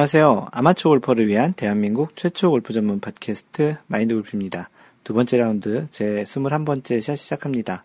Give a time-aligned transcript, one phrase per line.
[0.00, 0.48] 안녕하세요.
[0.52, 4.70] 아마추어 골퍼를 위한 대한민국 최초 골프 전문 팟캐스트 마인드 골프입니다.
[5.04, 7.84] 두 번째 라운드 제 21번째 샷 시작합니다.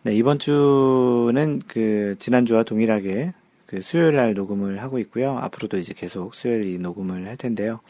[0.00, 3.34] 네, 이번 주는 그 지난주와 동일하게
[3.66, 5.36] 그 수요일 날 녹음을 하고 있고요.
[5.36, 7.80] 앞으로도 이제 계속 수요일 녹음을 할 텐데요.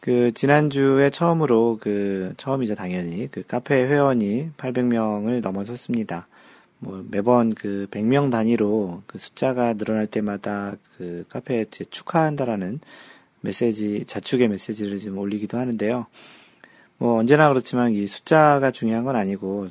[0.00, 6.26] 그 지난주에 처음으로 그 처음이자 당연히 그 카페 회원이 800명을 넘어섰습니다.
[6.80, 12.80] 뭐 매번 그 100명 단위로 그 숫자가 늘어날 때마다 그 카페에 축하한다라는
[13.42, 16.06] 메시지, 자축의 메시지를 지금 올리기도 하는데요.
[16.98, 19.68] 뭐 언제나 그렇지만 이 숫자가 중요한 건 아니고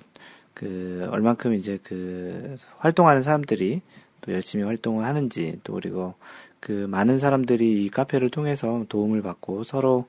[0.53, 3.81] 그 얼만큼 이제 그 활동하는 사람들이
[4.21, 6.15] 또 열심히 활동을 하는지 또 그리고
[6.59, 10.07] 그 많은 사람들이 이 카페를 통해서 도움을 받고 서로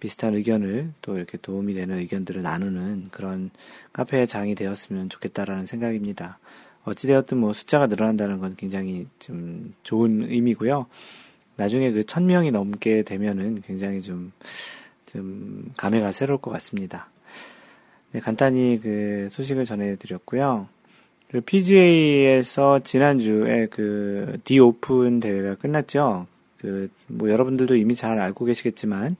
[0.00, 3.50] 비슷한 의견을 또 이렇게 도움이 되는 의견들을 나누는 그런
[3.92, 6.40] 카페의 장이 되었으면 좋겠다라는 생각입니다.
[6.84, 10.86] 어찌되었든 뭐 숫자가 늘어난다는 건 굉장히 좀 좋은 의미고요.
[11.56, 14.32] 나중에 그 천명이 넘게 되면은 굉장히 좀,
[15.06, 17.08] 좀 감회가 새로울 것 같습니다.
[18.12, 20.68] 네, 간단히 그 소식을 전해드렸고요.
[21.30, 26.26] 그 PGA에서 지난주에 그 D 오픈 대회가 끝났죠.
[26.58, 29.16] 그 뭐 여러분들도 이미 잘 알고 계시겠지만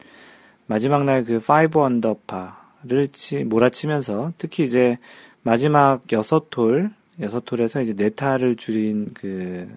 [0.67, 4.99] 마지막 날 그 5 언더파를 치, 몰아치면서 특히 이제
[5.43, 6.91] 마지막 여섯 톨,
[7.23, 9.69] 여섯 톨에서 이제 네 타를 줄인 그,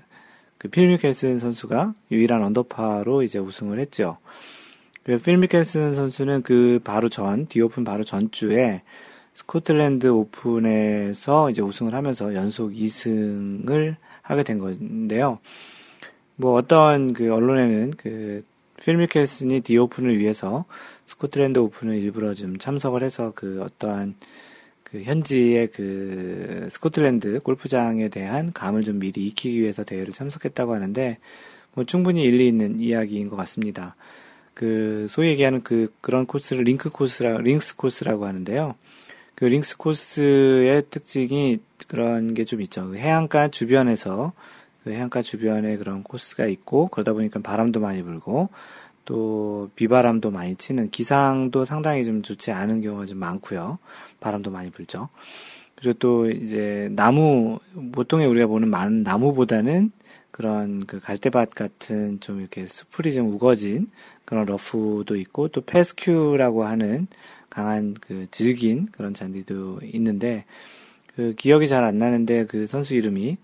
[0.58, 4.18] 그 필 미켈슨 선수가 유일한 언더파로 이제 우승을 했죠.
[5.04, 8.82] 그 필 미켈슨 선수는 그 바로 전, The Open 바로 전주에
[9.36, 15.38] 스코틀랜드 오픈에서 이제 우승을 하면서 연속 2승을 하게 된 건데요.
[16.38, 18.44] 뭐 어떤 그 언론에는 그
[18.84, 20.66] 필 미켈슨이 The Open을 위해서
[21.06, 24.16] 스코틀랜드 오픈을 일부러 좀 참석을 해서 그 어떠한
[24.96, 31.18] 그 현지의 그 스코틀랜드 골프장에 대한 감을 좀 미리 익히기 위해서 대회를 참석했다고 하는데
[31.74, 33.98] 뭐 충분히 일리 있는 이야기인 것 같습니다.
[34.54, 38.76] 그 소위 얘기하는 그 그런 코스를 링크 코스라 links 코스라고 하는데요.
[39.36, 42.88] 그 links 코스의 특징이 그런 게 좀 있죠.
[42.88, 44.32] 그 해안가 주변에서
[44.86, 48.48] 그 해안가 주변에 그런 코스가 있고 그러다 보니까 바람도 많이 불고
[49.06, 53.80] 또 비바람도 많이 치는 기상도 상당히 좀 좋지 않은 경우가 좀 많고요.
[54.20, 55.10] 바람도 많이 불죠.
[55.76, 57.60] 그리고 또 이제 나무
[57.92, 59.92] 보통에 우리가 보는 많은 나무보다는
[60.32, 63.88] 그런 그 갈대밭 같은 좀 이렇게 수풀이 좀 우거진
[64.26, 67.08] 그런 러프도 있고 또 페스큐라고 하는
[67.50, 70.46] 강한 그 질긴 그런 잔디도 있는데
[71.16, 73.38] 그 기억이 잘 안 나는데 그 선수 이름이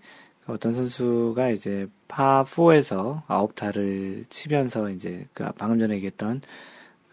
[0.46, 6.42] 어떤 선수가 이제 파4에서 아홉 타를 치면서 이제 그 방금 전에 얘기했던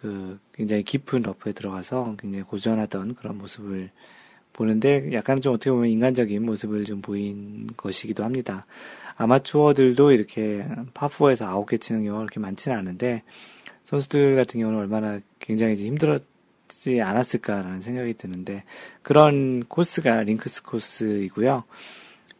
[0.01, 3.91] 그 굉장히 깊은 러프에 들어가서 굉장히 고전하던 그런 모습을
[4.53, 8.65] 보는데 약간 좀 어떻게 보면 인간적인 모습을 좀 보인 것이기도 합니다.
[9.15, 13.23] 아마추어들도 이렇게 파4에서 아홉 개 치는 경우가 그렇게 많지는 않은데
[13.83, 18.63] 선수들 같은 경우는 얼마나 굉장히 힘들었지 않았을까라는 생각이 드는데
[19.01, 21.63] 그런 코스가 links 코스이고요.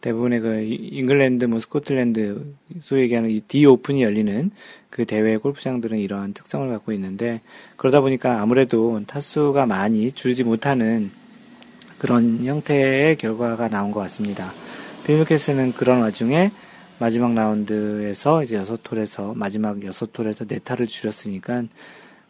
[0.01, 4.51] 대부분의 그 잉글랜드, 뭐 스코틀랜드 소위 얘기하는 이 D 오픈이 열리는
[4.89, 7.41] 그 대회 골프장들은 이러한 특성을 갖고 있는데
[7.75, 11.11] 그러다 보니까 아무래도 타수가 많이 줄지 못하는
[11.97, 14.51] 그런 형태의 결과가 나온 것 같습니다.
[15.05, 16.51] 빌미캐스는 그런 와중에
[16.99, 21.63] 마지막 라운드에서 이제 여섯 톨에서 마지막 여섯 톨에서 네 타를 줄였으니까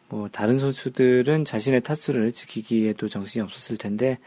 [0.10, 4.18] 뭐 다른 선수들은 자신의 타수를 지키기에도 정신이 없었을 텐데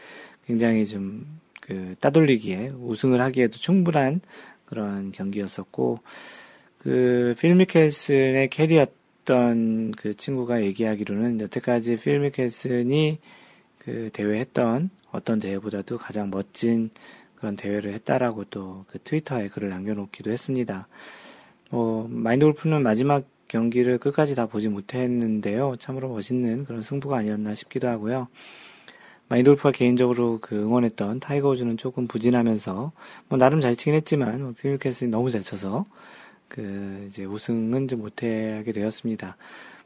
[0.45, 1.25] 굉장히 좀
[1.65, 4.19] 그 따돌리기에 우승을 하기에도 충분한
[4.65, 5.99] 그런 경기였었고
[6.77, 13.19] 그 필 미켈슨의 캐디였던 그 친구가 얘기하기로는 여태까지 필 미켈슨이
[13.77, 16.89] 그 대회 했던 어떤 대회보다도 가장 멋진
[17.35, 20.87] 그런 대회를 했다라고 또 그 트위터에 글을 남겨놓기도 했습니다.
[21.69, 25.75] 뭐 마인드 골프는 마지막 경기를 끝까지 다 보지 못했는데요.
[25.77, 28.27] 참으로 멋있는 그런 승부가 아니었나 싶기도 하고요.
[29.33, 32.91] 마인드 골프가 개인적으로 그 응원했던 타이거 우즈는 조금 부진하면서
[33.29, 35.85] 뭐 나름 잘 치긴 했지만 뭐 필 미켈슨이 너무 잘 쳐서
[36.47, 39.35] 그 이제 우승은 좀 못하게 되었습니다.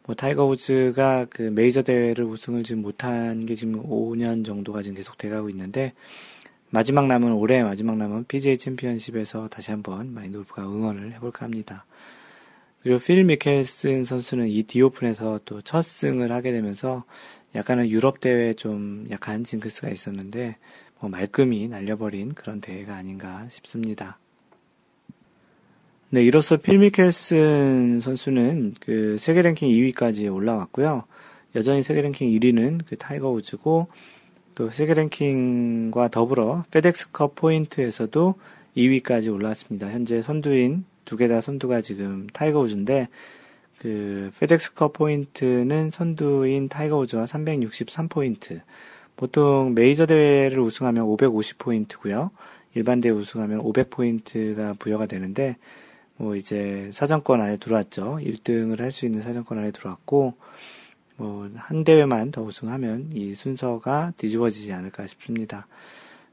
[0.06, 5.18] 뭐 타이거 우즈가 그 메이저 대회를 우승을 지금 못한 게 지금 5년 정도가 지금 계속
[5.18, 5.94] 돼가고 있는데
[6.70, 11.86] 마지막 남은 올해 마지막 남은 PGA 챔피언십에서 다시 한번 마인드 골프가 응원을 해볼까 합니다.
[12.84, 17.06] 그리고 필 미켈슨 선수는 이 The Open에서 또 첫 승을 하게 되면서
[17.58, 20.56] 약간은 유럽 대회에 좀 약한 징크스가 있었는데
[21.00, 24.20] 뭐 말끔히 날려버린 그런 대회가 아닌가 싶습니다.
[26.10, 31.04] 네, 이로써 필 미켈슨 선수는 그 세계 랭킹 2위까지 올라왔고요.
[31.56, 33.88] 여전히 세계 랭킹 1위는 그 타이거 우즈고
[34.56, 38.36] 또 세계 랭킹과 더불어 페덱스컵 포인트에서도
[38.78, 39.90] 2위까지 올라왔습니다.
[39.90, 43.08] 현재 선두인 두 개 다 선두가 지금 타이거 우즈인데
[43.80, 48.62] 그 페덱스컵 포인트는 선두인 타이거 우즈와 363포인트.
[49.16, 52.30] 보통 메이저 대회를 우승하면 550포인트고요.
[52.76, 55.58] 일반 대회 우승하면 500포인트가 부여가 되는데
[56.18, 58.20] 뭐 이제 사정권 안에 들어왔죠.
[58.24, 60.36] 1등을 할 수 있는 사정권 안에 들어왔고
[61.18, 65.68] 뭐 한 대회만 더 우승하면 이 순서가 뒤집어지지 않을까 싶습니다.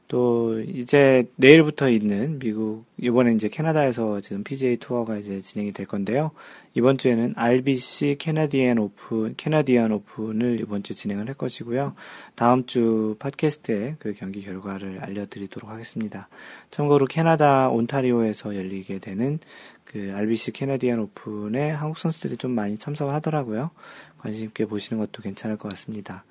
[0.07, 6.31] 또 이제 내일부터 있는 미국 이번에 이제 캐나다에서 지금 PGA 투어가 이제 진행이 될 건데요.
[6.75, 11.95] 이번 주에는 RBC 캐나디안 오픈 캐나디안 오픈을 이번 주 진행을 할 것이고요.
[12.35, 16.29] 다음 주 팟캐스트에 그 경기 결과를 알려드리도록 하겠습니다.
[16.69, 19.39] 참고로 캐나다 온타리오에서 열리게 되는
[19.85, 23.71] 그 RBC 캐나디안 오픈에 한국 선수들이 좀 많이 참석을 하더라고요.
[24.19, 26.25] 관심 있게 보시는 것도 괜찮을 것 같습니다.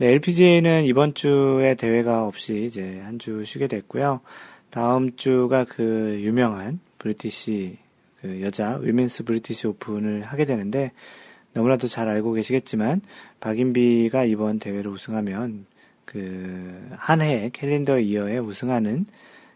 [0.00, 4.20] 네, LPGA는 이번 주에 대회가 없이 이제 한 주 쉬게 됐고요.
[4.70, 7.76] 다음 주가 그 유명한 브리티시
[8.22, 10.92] 그 여자 위민스 브리티시 오픈을 하게 되는데
[11.52, 13.02] 너무나도 잘 알고 계시겠지만
[13.40, 15.66] 박인비가 이번 대회를 우승하면
[16.06, 19.04] 그 한 해 캘린더 이어에 우승하는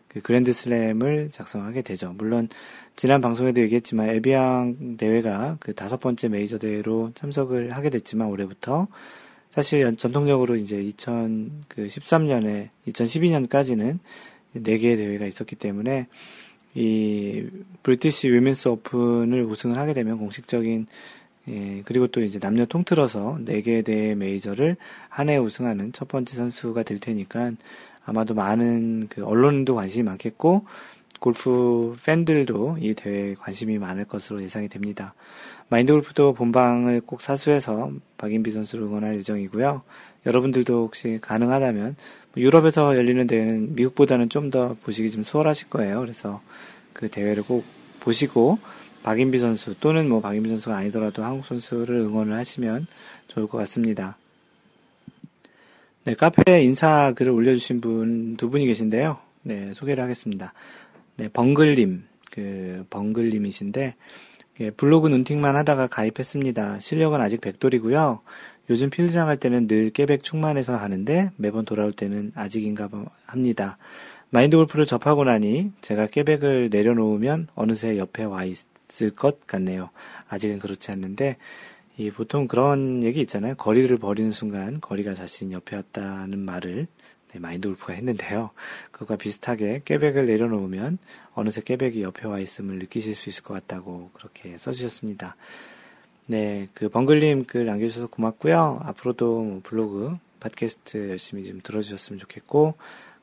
[0.08, 2.12] 그 그랜드슬램을 작성하게 되죠.
[2.18, 2.50] 물론
[2.96, 8.88] 지난 방송에도 얘기했지만 에비앙 대회가 그 다섯 번째 메이저 대회로 참석을 하게 됐지만 올해부터
[9.54, 14.00] 사실 전통적으로 이제 2013년에 2012년까지는
[14.56, 16.08] 4개의 대회가 있었기 때문에
[16.74, 17.46] 이
[17.84, 20.88] 브리티시 위민스 오픈을 우승을 하게 되면 공식적인
[21.46, 24.76] 예, 그리고 또 이제 남녀 통틀어서 4개 대회 메이저를
[25.08, 27.52] 한 해 우승하는 첫 번째 선수가 될 테니까
[28.04, 30.66] 아마도 많은 그 언론도 관심이 많겠고
[31.20, 35.14] 골프 팬들도 이 대회에 관심이 많을 것으로 예상이 됩니다.
[35.68, 39.82] 마인드 골프도 본방을 꼭 사수해서 박인비 선수를 응원할 예정이고요.
[40.26, 41.96] 여러분들도 혹시 가능하다면
[42.34, 46.00] 뭐 유럽에서 열리는 대회는 미국보다는 좀 더 보시기 좀 수월하실 거예요.
[46.00, 46.40] 그래서
[46.92, 47.64] 그 대회를 꼭
[48.00, 48.58] 보시고
[49.02, 52.86] 박인비 선수 또는 뭐 박인비 선수가 아니더라도 한국 선수를 응원을 하시면
[53.28, 54.16] 좋을 것 같습니다.
[56.04, 59.18] 네, 카페에 인사 글을 올려주신 분 두 분이 계신데요.
[59.42, 60.52] 네, 소개를 하겠습니다.
[61.16, 63.94] 네, 벙글님, 그, 벙글님이신데,
[64.60, 66.78] 예, 블로그 눈팅만 하다가 가입했습니다.
[66.80, 68.20] 실력은 아직 백돌이고요.
[68.70, 72.88] 요즘 필드랑 할 때는 늘 깨백 충만해서 하는데 매번 돌아올 때는 아직인가
[73.26, 73.78] 합니다.
[74.30, 79.90] 마인드 골프를 접하고 나니 제가 깨백을 내려놓으면 어느새 옆에 와 있을 것 같네요.
[80.28, 81.36] 아직은 그렇지 않는데
[81.96, 83.54] 이 보통 그런 얘기 있잖아요.
[83.56, 86.86] 거리를 버리는 순간 거리가 자신 옆에 왔다는 말을 네,
[87.38, 88.50] 마인드 골프가 했는데요.
[88.90, 90.98] 그것과 비슷하게 깨백을 내려놓으면
[91.34, 95.36] 어느새 깨백이 옆에 와 있음을 느끼실 수 있을 것 같다고 그렇게 써주셨습니다.
[96.26, 98.80] 네, 그 벙글님 글 남겨주셔서 고맙고요.
[98.84, 102.74] 앞으로도 뭐 블로그, 팟캐스트 열심히 좀 들어주셨으면 좋겠고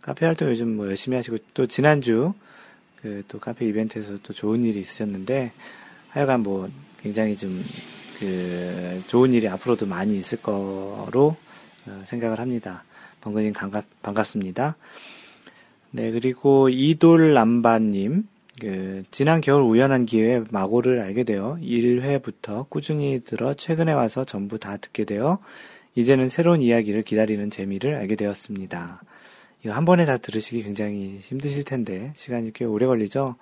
[0.02, 2.34] 카페 활동 요즘 뭐 열심히 하시고 또 지난주
[3.02, 5.52] 그 또 카페 이벤트에서 또 좋은 일이 있으셨는데
[6.10, 6.70] 하여간 뭐
[7.02, 7.64] 굉장히 좀
[8.22, 11.36] 그 좋은 일이 앞으로도 많이 있을 거로
[11.88, 12.84] 어, 생각을 합니다.
[13.22, 14.76] 번근님 반갑, 반갑습니다.
[15.92, 18.28] 네, 그리고 이돌 남바님,
[18.60, 24.78] 그, 지난 겨울 우연한 기회에 마고를 알게 되어 1회부터 꾸준히 들어 최근에 와서 전부 다
[24.78, 25.40] 듣게 되어
[25.96, 29.02] 이제는 새로운 이야기를 기다리는 재미를 알게 되었습니다.
[29.64, 33.36] 이거 한 번에 다 들으시기 굉장히 힘드실 텐데 시간이 꽤 오래 걸리죠?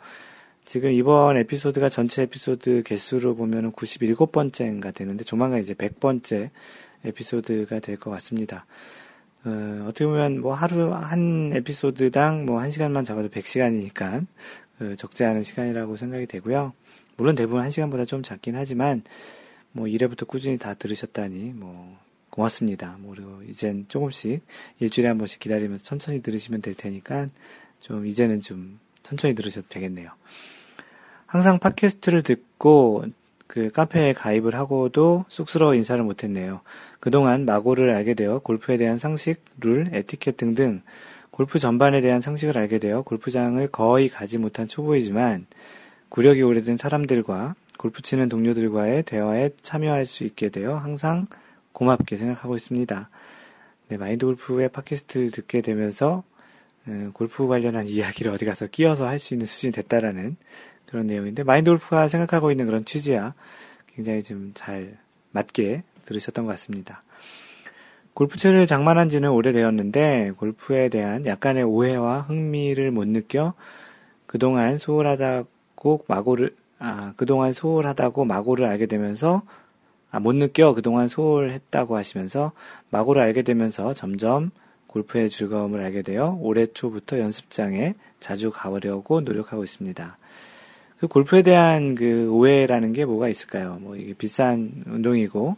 [0.66, 6.50] 지금 이번 에피소드가 전체 에피소드 개수로 보면 97번째인가 되는데 조만간 이제 100번째
[7.06, 8.66] 에피소드가 될 것 같습니다.
[9.46, 14.26] 어, 어떻게 보면 뭐 하루 한 에피소드당 뭐 한 시간만 잡아도 100시간이니까
[14.78, 16.74] 그 적지 않은 시간이라고 생각이 되고요.
[17.18, 19.04] 물론 대부분 한 시간보다 좀 작긴 하지만
[19.72, 21.98] 뭐 1회부터 꾸준히 다 들으셨다니 뭐
[22.30, 22.98] 고맙습니다.
[23.00, 24.42] 뭐 그리고 이젠 조금씩
[24.80, 27.28] 일주일에 한 번씩 기다리면서 천천히 들으시면 될 테니까
[27.80, 30.12] 좀 이제는 좀 천천히 들으셔도 되겠네요.
[31.26, 33.06] 항상 팟캐스트를 듣고
[33.50, 36.62] 그 카페에 가입을 하고도 쑥스러워 인사를 못했네요.
[37.00, 40.84] 그동안 마고를 알게 되어 골프에 대한 상식, 룰, 에티켓 등등
[41.32, 45.48] 골프 전반에 대한 상식을 알게 되어 골프장을 거의 가지 못한 초보이지만
[46.10, 51.26] 구력이 오래된 사람들과 골프 치는 동료들과의 대화에 참여할 수 있게 되어 항상
[51.72, 53.10] 고맙게 생각하고 있습니다.
[53.88, 56.24] 네, 마인드 골프의 팟캐스트를 듣게 되면서
[56.88, 60.38] 음, 골프 관련한 이야기를 어디 가서 끼워서 할 수 있는 수준이 됐다라는
[60.90, 63.34] 그런 내용인데 마인드 골프가 생각하고 있는 그런 취지야
[63.96, 64.98] 굉장히 좀 잘
[65.32, 67.04] 맞게 들으셨던 것 같습니다.
[68.14, 73.54] 골프채를 장만한 지는 오래되었는데 골프에 대한 약간의 오해와 흥미를 못 느껴
[74.26, 79.44] 그동안 소홀하다고 마고를 아 그동안 소홀하다고 마고를 알게 되면서
[80.12, 82.52] 아, 못 느껴 그동안 소홀했다고 하시면서
[82.90, 84.52] 마고를 알게 되면서 점점
[84.88, 90.18] 골프의 즐거움을 알게 되어 올해 초부터 연습장에 자주 가보려고 노력하고 있습니다.
[91.00, 93.78] 그 골프에 대한 그 오해라는 게 뭐가 있을까요?
[93.82, 95.56] 뭐 이게 비싼 운동이고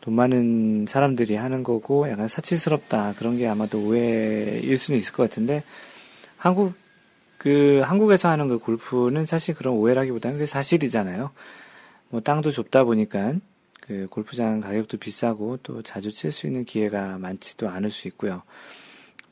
[0.00, 5.62] 돈 많은 사람들이 하는 거고 약간 사치스럽다 그런 게 아마도 오해일 수는 있을 것 같은데
[6.38, 6.72] 한국
[7.36, 11.30] 그 한국에서 하는 그 골프는 사실 그런 오해라기보다는 그 사실이잖아요.
[12.08, 13.34] 뭐 땅도 좁다 보니까
[13.80, 18.42] 그 골프장 가격도 비싸고 또 자주 칠 수 있는 기회가 많지도 않을 수 있고요.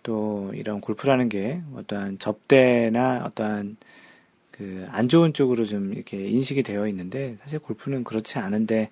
[0.02, 3.76] 또 이런 골프라는 게 어떠한 접대나 어떠한
[4.58, 8.90] 그 안 좋은 쪽으로 좀 이렇게 인식이 되어 있는데 사실 골프는 그렇지 않은데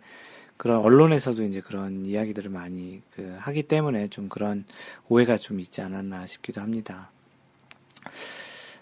[0.56, 4.64] 그런 언론에서도 이제 그런 이야기들을 많이 그 하기 때문에 좀 그런
[5.08, 7.11] 오해가 좀 있지 않았나 싶기도 합니다.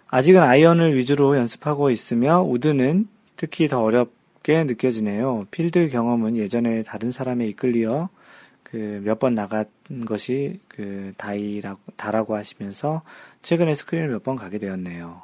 [0.09, 5.47] 아직은 아이언을 위주로 연습하고 있으며 우드는 특히 더 어렵게 느껴지네요.
[5.51, 8.09] 필드 경험은 예전에 다른 사람에 이끌려
[8.63, 9.65] 그몇 번 나간
[10.07, 13.03] 것이 그 다이라고 다라고 하시면서
[13.43, 15.23] 최근에 스크린을 몇 번 가게 되었네요.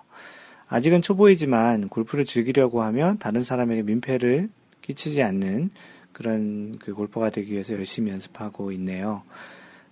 [0.70, 4.48] 아직은 초보이지만 골프를 즐기려고 하면 다른 사람에게 민폐를
[4.82, 5.70] 끼치지 않는
[6.12, 9.22] 그런 그 골퍼가 되기 위해서 열심히 연습하고 있네요.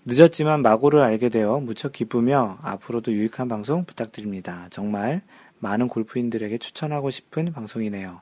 [0.04, 4.68] 늦었지만 마고를 알게 되어 무척 기쁘며 앞으로도 유익한 방송 부탁드립니다.
[4.70, 5.22] 정말
[5.58, 8.20] 많은 골프인들에게 추천하고 싶은 방송이네요.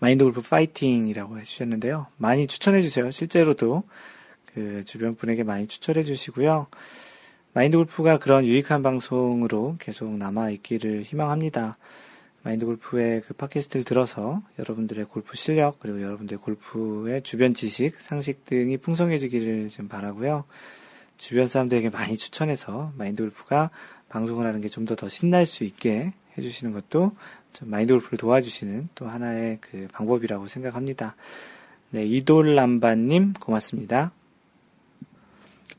[0.00, 2.08] 마인드 골프 파이팅이라고 해주셨는데요.
[2.16, 3.12] 많이 추천해주세요.
[3.12, 3.84] 실제로도
[4.46, 6.66] 그 주변 분에게 많이 추천해주시고요.
[7.54, 11.78] 마인드 골프가 그런 유익한 방송으로 계속 남아있기를 희망합니다.
[12.42, 18.78] 마인드 골프의 그 팟캐스트를 들어서 여러분들의 골프 실력 그리고 여러분들의 골프의 주변 지식, 상식 등이
[18.78, 20.44] 풍성해지기를 좀 바라고요.
[21.16, 23.70] 주변 사람들에게 많이 추천해서 마인드 골프가
[24.08, 27.12] 방송을 하는 게 좀 더더 신날 수 있게 해주시는 것도
[27.52, 31.14] 좀 마인드 골프를 도와주시는 또 하나의 그 방법이라고 생각합니다.
[31.90, 34.10] 네, 이돌 람바님 고맙습니다.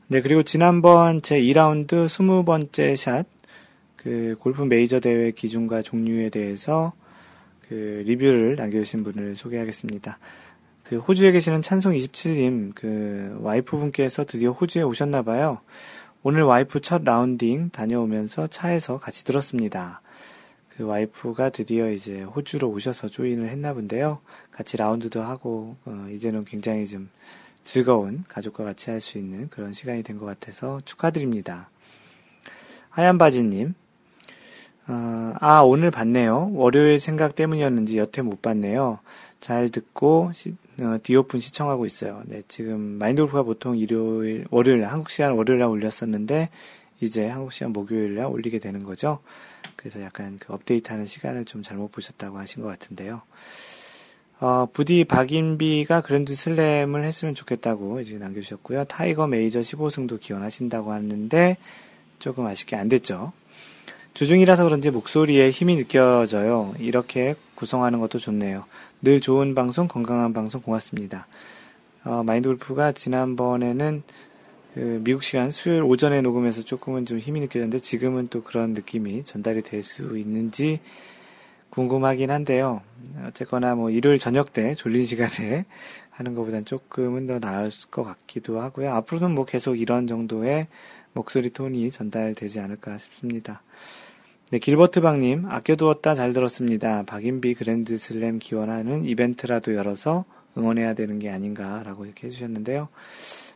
[0.08, 3.26] 네, 그리고 지난번 제 2라운드 20번째 샷
[4.06, 6.92] 그 골프 메이저 대회 기준과 종류에 대해서
[7.68, 10.20] 그 리뷰를 남겨주신 분을 소개하겠습니다.
[10.84, 15.58] 그 호주에 계시는 찬송27님, 그 와이프 분께서 드디어 호주에 오셨나봐요.
[16.22, 20.02] 오늘 와이프 첫 라운딩 다녀오면서 차에서 같이 들었습니다.
[20.76, 24.20] 그 와이프가 드디어 이제 호주로 오셔서 join을 했나 본데요.
[24.52, 27.08] 같이 라운드도 하고, 어, 이제는 굉장히 좀
[27.66, 31.68] 즐거운 가족과 같이 할 수 있는 그런 시간이 된 것 같아서 축하드립니다.
[32.88, 33.74] 하얀 바지님,
[34.88, 36.52] 어, 아, 오늘 봤네요.
[36.54, 39.00] 월요일 생각 때문이었는지 여태 못 봤네요.
[39.40, 42.22] 잘 듣고, 시, 어, 디오픈 시청하고 있어요.
[42.26, 46.48] 네, 지금 마인드골프가 보통 일요일, 월요일, 한국 시간 월요일 날 올렸었는데,
[47.00, 49.18] 이제 한국 시간 목요일 날 올리게 되는 거죠.
[49.74, 53.20] 그래서 약간 그 업데이트 하는 시간을 좀 잘못 보셨다고 하신 것 같은데요.
[54.38, 58.84] 어, 부디 박인비가 그랜드 슬램을 했으면 좋겠다고 이제 남겨주셨고요.
[58.84, 61.56] 타이거 메이저 15승도 기원하신다고 하는데,
[62.18, 63.32] 조금 아쉽게 안 됐죠.
[64.14, 66.74] 주중이라서 그런지 목소리에 힘이 느껴져요.
[66.78, 68.64] 이렇게 구성하는 것도 좋네요.
[69.02, 71.26] 늘 좋은 방송, 건강한 방송 고맙습니다.
[72.04, 74.02] 어, 마인드 골프가 지난번에는
[74.74, 79.62] 그 미국 시간 수요일 오전에 녹음해서 조금은 좀 힘이 느껴졌는데 지금은 또 그런 느낌이 전달이
[79.62, 80.80] 될 수 있는지
[81.70, 82.80] 궁금하긴 한데요.
[83.26, 85.64] 어쨌거나 뭐 일요일 저녁 때 졸린 시간에
[86.10, 88.92] 하는 것보단 조금은 더 나을 것 같기도 하고요.
[88.92, 90.68] 앞으로는 뭐 계속 이런 정도의
[91.12, 93.62] 목소리 톤이 전달되지 않을까 싶습니다.
[94.50, 97.02] 네, 길버트방님, 아껴두었다 잘 들었습니다.
[97.02, 100.24] 박인비 그랜드 슬램 기원하는 이벤트라도 열어서
[100.56, 102.88] 응원해야 되는 게 아닌가라고 이렇게 해주셨는데요.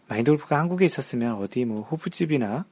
[0.09, 2.65] 마인드 골프가 한국에 있었으면 어디 뭐 호프집이나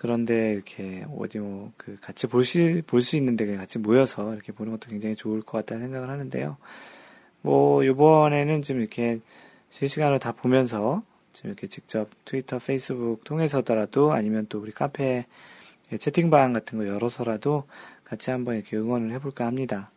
[0.00, 4.88] 그런데 이렇게 어디 뭐 그 같이 볼수 볼수 있는 데 같이 모여서 이렇게 보는 것도
[4.90, 6.56] 굉장히 좋을 것 같다는 생각을 하는데요.
[7.42, 9.20] 뭐 요번에는 좀 이렇게
[9.70, 11.02] 실시간으로 다 보면서
[11.34, 15.26] 좀 이렇게 직접 트위터, 페이스북 통해서더라도 아니면 또 우리 카페
[15.92, 17.64] 예, 채팅방 같은 거 열어서라도
[18.04, 19.90] 같이 한번 이렇게 응원을 해볼까 합니다.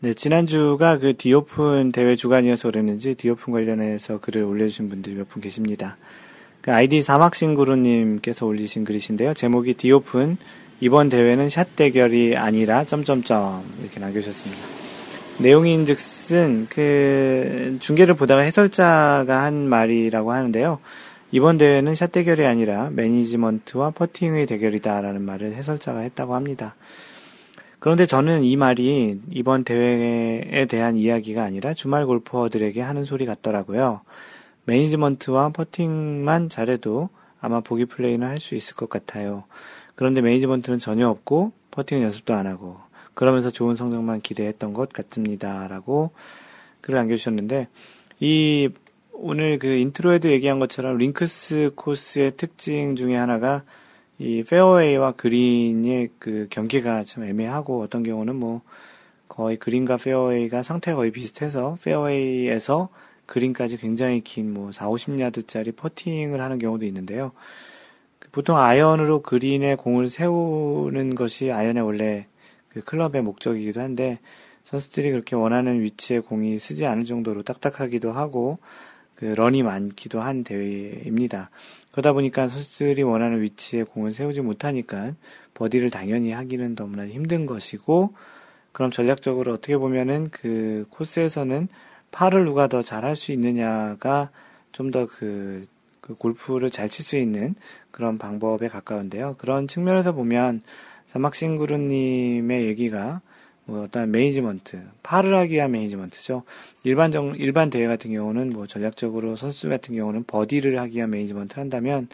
[0.00, 5.96] 네, 지난주가 그 디오픈 대회 주간이어서 그랬는지 디오픈 관련해서 글을 올려주신 분들이 몇 분 계십니다.
[6.66, 9.34] 그 아이디 사막싱구루님께서 올리신 글이신데요.
[9.34, 10.36] 제목이 디오픈
[10.80, 14.62] 이번 대회는 샷 대결이 아니라 점점점 이렇게 남겨주셨습니다.
[15.38, 20.80] 내용인즉슨 그 중계를 보다가 해설자가 한 말이라고 하는데요.
[21.30, 26.74] 이번 대회는 샷 대결이 아니라 매니지먼트와 퍼팅의 대결이다라는 말을 해설자가 했다고 합니다.
[27.78, 34.00] 그런데 저는 이 말이 이번 대회에 대한 이야기가 아니라 주말 골퍼들에게 하는 소리 같더라고요.
[34.66, 37.08] 매니지먼트와 퍼팅만 잘해도
[37.40, 39.44] 아마 보기 플레이는 할 수 있을 것 같아요.
[39.94, 42.76] 그런데 매니지먼트는 전혀 없고 퍼팅은 연습도 안 하고
[43.14, 45.66] 그러면서 좋은 성적만 기대했던 것 같습니다.
[45.68, 46.10] 라고
[46.82, 47.68] 글을 남겨주셨는데
[48.20, 48.68] 이
[49.12, 53.62] 오늘 그 인트로에도 얘기한 것처럼 링크스 코스의 특징 중에 하나가
[54.18, 58.60] 이 페어웨이와 그린의 그 경계가 참 애매하고 어떤 경우는 뭐
[59.28, 62.88] 거의 그린과 페어웨이가 상태가 거의 비슷해서 페어웨이에서
[63.26, 67.32] 그린까지 굉장히 긴 뭐 4, 50야드짜리 퍼팅을 하는 경우도 있는데요.
[68.32, 72.26] 보통 아이언으로 그린에 공을 세우는 것이 아이언의 원래
[72.68, 74.18] 그 클럽의 목적이기도 한데
[74.64, 78.58] 선수들이 그렇게 원하는 위치에 공이 쓰지 않을 정도로 딱딱하기도 하고
[79.14, 81.50] 그 런이 많기도 한 대회입니다.
[81.92, 85.14] 그러다 보니까 선수들이 원하는 위치에 공을 세우지 못하니까
[85.54, 88.12] 버디를 당연히 하기는 너무나 힘든 것이고
[88.72, 91.68] 그럼 전략적으로 어떻게 보면은 그 코스에서는
[92.10, 94.30] 팔을 누가 더 잘할 수 있느냐가
[94.72, 95.64] 좀 더
[96.00, 97.54] 그 그 골프를 잘 칠 수 있는
[97.90, 99.36] 그런 방법에 가까운데요.
[99.38, 100.62] 그런 측면에서 보면
[101.08, 103.20] 사막싱그루님의 얘기가
[103.64, 106.44] 뭐 어떤 매니지먼트, 파를 하기 위한 매니지먼트죠.
[106.84, 112.08] 일반적, 일반 대회 같은 경우는 뭐 전략적으로 선수 같은 경우는 버디를 하기 위한 매니지먼트를 한다면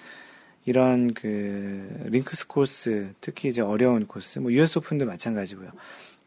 [0.64, 5.70] 이런 그 링크스 코스, 특히 이제 어려운 코스, 뭐 US 오픈도 마찬가지고요.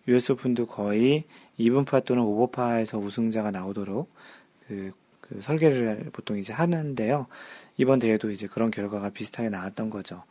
[0.08, 1.24] US 오픈도 거의
[1.60, 4.10] 2분파 또는 5분파에서 우승자가 나오도록
[4.68, 7.28] 그, 그 설계를 보통 이제 하는데요.
[7.78, 10.24] 이번 대회도 이제 그런 결과가 비슷하게 나왔던 거죠.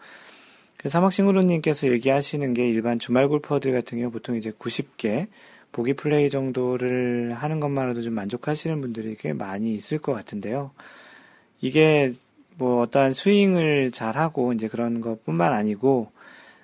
[0.84, 5.28] 사막싱그루님께서 얘기하시는 게 일반 주말 골퍼들 같은 경우 보통 이제 90개
[5.72, 10.70] 보기 플레이 정도를 하는 것만으로도 좀 만족하시는 분들이 꽤 많이 있을 것 같은데요.
[11.60, 12.12] 이게
[12.56, 16.12] 뭐 어떠한 스윙을 잘 하고 이제 그런 것 뿐만 아니고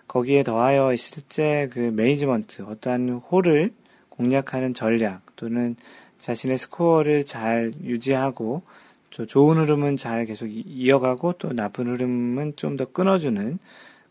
[0.07, 3.73] 거기에 더하여 실제 그 매니지먼트, 어떠한 홀을
[4.21, 5.77] 공략하는 전략 또는
[6.19, 8.63] 자신의 스코어를 잘 유지하고
[9.11, 13.59] 좋은 흐름은 잘 계속 이어가고 또 나쁜 흐름은 좀 더 끊어주는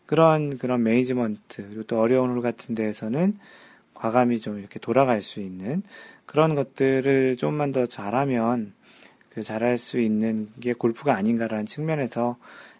[0.06, 3.36] 그런 그런 매니지먼트 그리고 또 어려운 홀 같은 데에서는
[3.94, 5.82] 과감히 좀 이렇게 돌아갈 수 있는
[6.26, 8.72] 그런 것들을 좀만 더 잘하면
[9.30, 12.36] 그 잘할 수 있는 게 골프가 아닌가라는 측면에서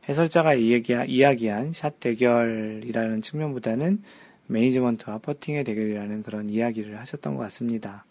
[0.08, 4.02] 해설자가 이야기, 이야기한 샷 대결이라는 측면보다는
[4.50, 8.04] 매니지먼트와 퍼팅의 대결이라는 그런 이야기를 하셨던 것 같습니다.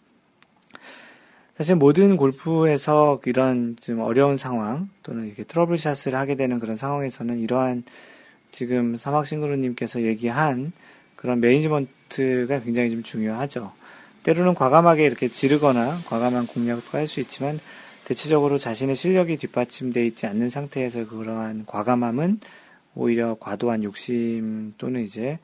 [1.54, 7.84] 사실 모든 골프에서 이런 좀 어려운 상황 또는 이렇게 트러블샷을 하게 되는 그런 상황에서는 이러한
[8.50, 10.72] 지금 사막싱그루님께서 얘기한
[11.16, 13.72] 그런 매니지먼트가 굉장히 좀 중요하죠.
[14.22, 17.60] 때로는 과감하게 이렇게 지르거나 과감한 공략도 할 수 있지만
[18.04, 22.40] 대체적으로 자신의 실력이 뒷받침되어 있지 않는 상태에서 그러한 과감함은
[22.94, 25.38] 오히려 과도한 욕심 또는 이제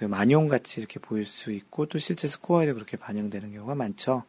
[0.00, 4.24] 그 만용 같이 이렇게 보일 수 있고 또 실제 스코어에도 그렇게 반영되는 경우가 많죠.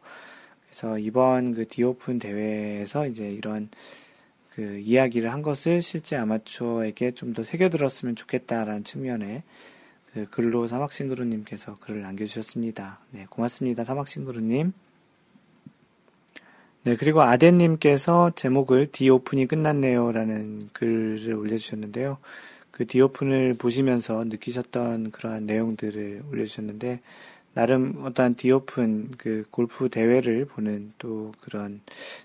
[0.66, 3.70] 그래서 이번 그 디오픈 대회에서 이제 이런
[4.50, 9.44] 그 이야기를 한 것을 실제 아마추어에게 좀 더 새겨들었으면 좋겠다라는 측면에
[10.12, 12.98] 그 글로 사막싱그루님께서 글을 남겨주셨습니다.
[13.12, 13.84] 네, 고맙습니다.
[13.84, 14.74] 사막싱그루님.
[16.84, 22.18] 네, 그리고 아덴님께서 제목을 디오픈이 끝났네요 라는 글을 올려주셨는데요.
[22.82, 26.98] 그 디오픈을 보시면서 느끼셨던 그러한 내용들을 올려주셨는데,
[27.54, 31.80] 나름 어떠한 디오픈 그 골프 대회를 보는 또 그런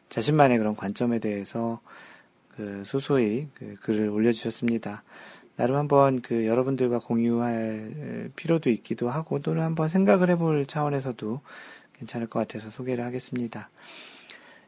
[0.10, 1.80] 자신만의 그런 관점에 대해서
[2.56, 5.04] 그 소소히 그 글을 올려주셨습니다.
[5.58, 11.40] 나름 한번 그 여러분들과 공유할 필요도 있기도 하고 또는 한번 생각을 해볼 차원에서도
[12.00, 13.70] 괜찮을 것 같아서 소개를 하겠습니다.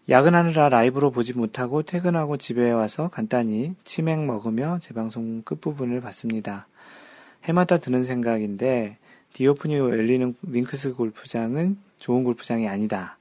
[0.10, 6.68] 야근하느라 라이브로 보지 못하고 퇴근하고 집에 와서 간단히 치맥 먹으며 재방송 끝부분을 봤습니다.
[7.44, 8.98] 해마다 드는 생각인데
[9.34, 13.20] 디오프니 열리는 링크스 골프장은 좋은 골프장이 아니다.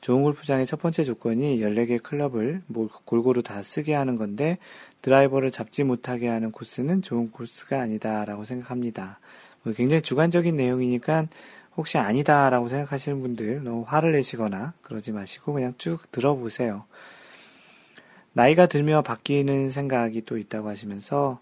[0.00, 4.56] 좋은 골프장의 첫 번째 조건이 14개 클럽을 뭐 골고루 다 쓰게 하는 건데
[5.02, 9.18] 드라이버를 잡지 못하게 하는 코스는 좋은 코스가 아니다라고 생각합니다.
[9.64, 11.26] 뭐 굉장히 주관적인 내용이니까
[11.76, 16.84] 혹시 아니다라고 생각하시는 분들 너무 화를 내시거나 그러지 마시고 그냥 쭉 들어보세요.
[18.34, 21.40] 나이가 들며 바뀌는 생각이 또 있다고 하시면서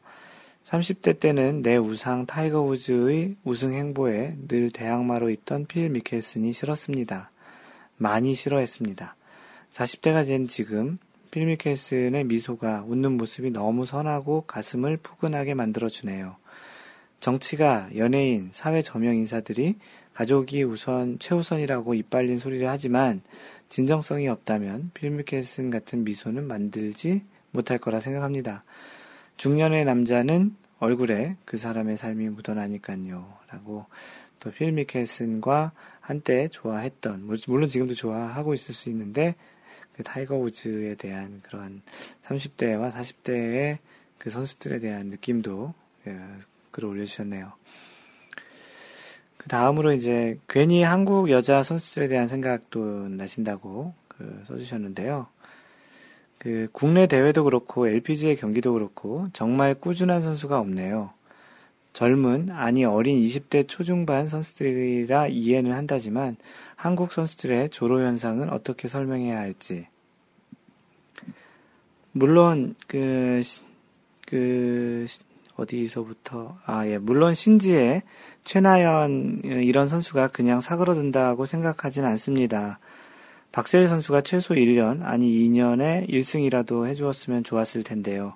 [0.64, 7.30] 30대 때는 내 우상 타이거 우즈의 우승 행보에 늘 대항마로 있던 필 미켈슨이 싫었습니다.
[7.96, 9.16] 많이 싫어했습니다.
[9.72, 10.98] 40대가 된 지금
[11.30, 16.36] 필 미켈슨의 미소가 웃는 모습이 너무 선하고 가슴을 푸근하게 만들어주네요.
[17.20, 19.76] 정치가 연예인, 사회 저명 인사들이
[20.14, 23.22] 가족이 우선 최우선이라고 입 발린 소리를 하지만
[23.68, 28.64] 진정성이 없다면 필 미켈슨 같은 미소는 만들지 못할 거라 생각합니다.
[29.36, 33.38] 중년의 남자는 얼굴에 그 사람의 삶이 묻어나니까요.
[33.50, 33.86] 라고
[34.40, 39.36] 또 필 미켈슨과 한때 좋아했던, 물론 지금도 좋아하고 있을 수 있는데,
[39.92, 41.82] 그 타이거 우즈에 대한 그런
[42.24, 43.78] 30대와 40대의
[44.18, 45.74] 그 선수들에 대한 느낌도
[46.06, 46.18] 예,
[46.70, 47.52] 글을 올려주셨네요.
[49.40, 55.28] 그 다음으로 이제 괜히 한국 여자 선수들에 대한 생각도 나신다고 그 써주셨는데요.
[56.36, 61.14] 그 국내 대회도 그렇고 LPGA 경기도 그렇고 정말 꾸준한 선수가 없네요.
[61.94, 66.36] 젊은, 아니 어린 20대 초중반 선수들이라 이해는 한다지만
[66.76, 69.86] 한국 선수들의 조로 현상은 어떻게 설명해야 할지.
[72.12, 73.40] 물론 그,
[74.26, 75.06] 그
[75.60, 78.02] 어디서부터 아 예, 물론 신지의
[78.44, 82.78] 최나연 이런 선수가 그냥 사그러든다고 생각하진 않습니다.
[83.52, 88.34] 박세리 선수가 최소 1년, 아니 2년에 1승이라도 해주었으면 좋았을 텐데요.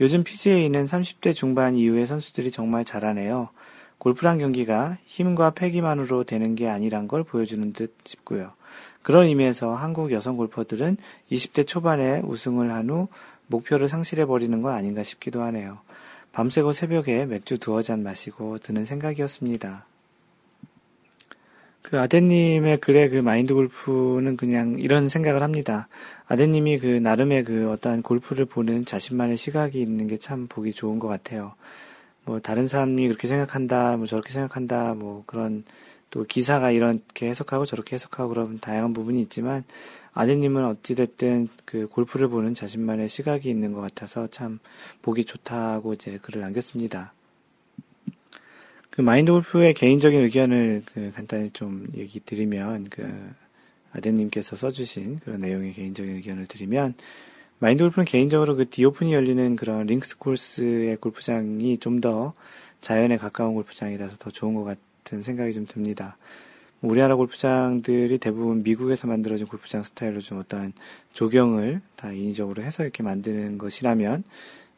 [0.00, 3.48] 요즘 PGA는 30대 중반 이후의 선수들이 정말 잘하네요.
[3.98, 8.52] 골프란 경기가 힘과 패기만으로 되는 게 아니란 걸 보여주는 듯 싶고요.
[9.02, 10.98] 그런 의미에서 한국 여성 골퍼들은
[11.32, 13.08] 20대 초반에 우승을 한 후
[13.48, 15.78] 목표를 상실해버리는 건 아닌가 싶기도 하네요.
[16.38, 19.84] 밤새고 새벽에 맥주 두어 잔 마시고 드는 생각이었습니다.
[21.82, 25.88] 그 아드님의 글의 그 마인드 골프는 그냥 이런 생각을 합니다.
[26.28, 31.08] 아드님이 그 나름의 그 어떠한 골프를 보는 자신만의 시각이 있는 게 참 보기 좋은 것
[31.08, 31.54] 같아요.
[32.24, 35.64] 뭐 다른 사람이 그렇게 생각한다, 뭐 저렇게 생각한다, 뭐 그런
[36.10, 39.64] 또 기사가 이렇게 해석하고 저렇게 해석하고 그런 다양한 부분이 있지만
[40.14, 44.58] 아드님은 어찌됐든 그 골프를 보는 자신만의 시각이 있는 것 같아서 참
[45.02, 47.12] 보기 좋다고 이제 글을 남겼습니다.
[48.90, 53.30] 그 마인드 골프의 개인적인 의견을 그 간단히 좀 얘기 드리면 그
[53.92, 56.94] 아드님께서 써주신 그런 내용의 개인적인 의견을 드리면
[57.60, 62.34] 마인드 골프는 개인적으로 그 디오픈이 열리는 그런 links 코스의 골프장이 좀 더
[62.80, 66.16] 자연에 가까운 골프장이라서 더 좋은 것 같 은 생각이 좀 듭니다.
[66.80, 70.72] 우리나라 골프장들이 대부분 미국에서 만들어진 골프장 스타일로 좀 어떠한
[71.12, 74.22] 조경을 다 인위적으로 해서 이렇게 만드는 것이라면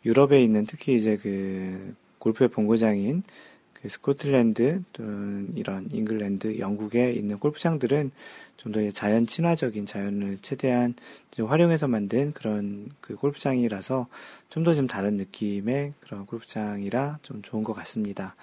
[0.06, 3.22] 유럽에 있는 특히 이제 그 골프의 본고장인
[3.74, 8.10] 그 스코틀랜드 또는 이런 잉글랜드, 영국에 있는 골프장들은
[8.58, 10.94] 좀 더 자연 친화적인 자연을 최대한
[11.38, 14.06] 활용해서 만든 그런 그 골프장이라서
[14.50, 18.36] 좀 더 좀 다른 느낌의 그런 골프장이라 좀 좋은 것 같습니다.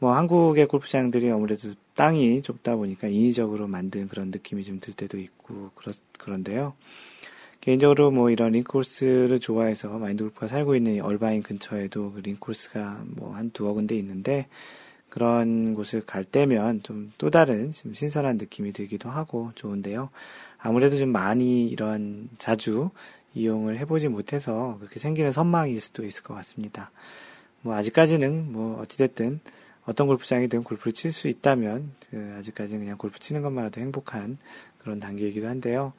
[0.00, 5.70] 뭐 한국의 골프장들이 아무래도 땅이 좁다 보니까 인위적으로 만든 그런 느낌이 좀 들 때도 있고
[5.76, 6.74] 그렇, 그런데요.
[7.60, 13.50] 개인적으로 뭐 이런 링코스를 좋아해서 마인드 골프가 살고 있는 얼바인 근처에도 그 링코스가 뭐 한
[13.52, 14.46] 두어 군데 있는데
[15.10, 20.08] 그런 곳을 갈 때면 좀 또 다른 좀 신선한 느낌이 들기도 하고 좋은데요.
[20.58, 22.90] 아무래도 좀 많이 이런 자주
[23.34, 26.90] 이용을 해보지 못해서 그렇게 생기는 선망일 수도 있을 것 같습니다.
[27.62, 29.40] 뭐 아직까지는 뭐 어찌됐든
[29.90, 34.38] 어떤 골프장이든 골프를 칠 수 있다면 그 아직까지는 그냥 골프 치는 것만으로도 행복한
[34.78, 35.92] 그런 단계이기도 한데요.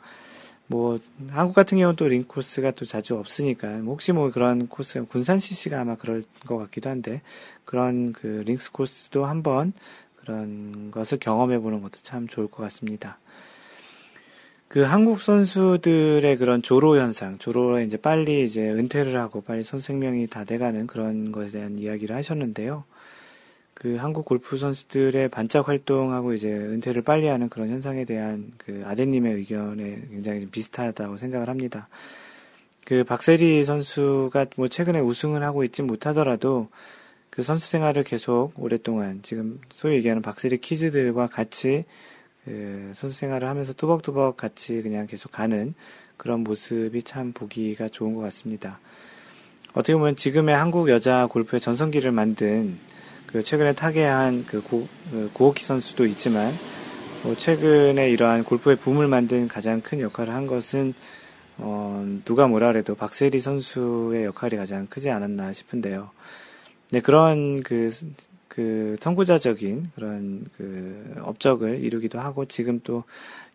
[0.68, 1.00] 뭐
[1.30, 5.38] 한국 같은 경우는 또 links 코스가 또 자주 없으니까 뭐 혹시 뭐 그런 코스 군산
[5.38, 7.22] CC가 아마 그럴 것 같기도 한데
[7.66, 9.74] 그런 그 links 코스도 한번
[10.16, 13.20] 그런 것을 경험해 보는 것도 참 좋을 것 같습니다.
[14.70, 20.28] 그 한국 선수들의 그런 조로 현상, 조로에 이제 빨리 이제 은퇴를 하고 빨리 선수 생명이
[20.28, 22.86] 다 돼가는 그런 것에 대한 이야기를 하셨는데요.
[23.82, 29.34] 그 한국 골프 선수들의 반짝 활동하고 이제 은퇴를 빨리 하는 그런 현상에 대한 그 아드님의
[29.34, 31.90] 의견에 굉장히 비슷하다고 생각을 합니다.
[32.86, 36.70] 그 박세리 선수가 뭐 최근에 우승을 하고 있지 못하더라도
[37.32, 41.86] 그 선수 생활을 계속 오랫동안 지금 소위 얘기하는 박세리 키즈들과 같이
[42.46, 45.74] 그 선수 생활을 하면서 뚜벅뚜벅 같이 그냥 계속 가는
[46.18, 48.80] 그런 모습이 참 보기가 좋은 것 같습니다.
[49.74, 52.78] 어떻게 보면 지금의 한국 여자 골프의 전성기를 만든
[53.32, 56.52] 그 최근에 타계한 그 고, 그 고호키 선수도 있지만
[57.24, 60.94] 뭐 최근에 이러한 골프의 붐을 만든 가장 큰 역할을 한 것은
[61.58, 66.10] 어, 누가 뭐라 그래도 박세리 선수의 역할이 가장 크지 않았나 싶은데요.
[66.92, 67.90] 네, 그런 그,
[68.48, 73.04] 그 선구자적인 그런 그 업적을 이루기도 하고 지금 또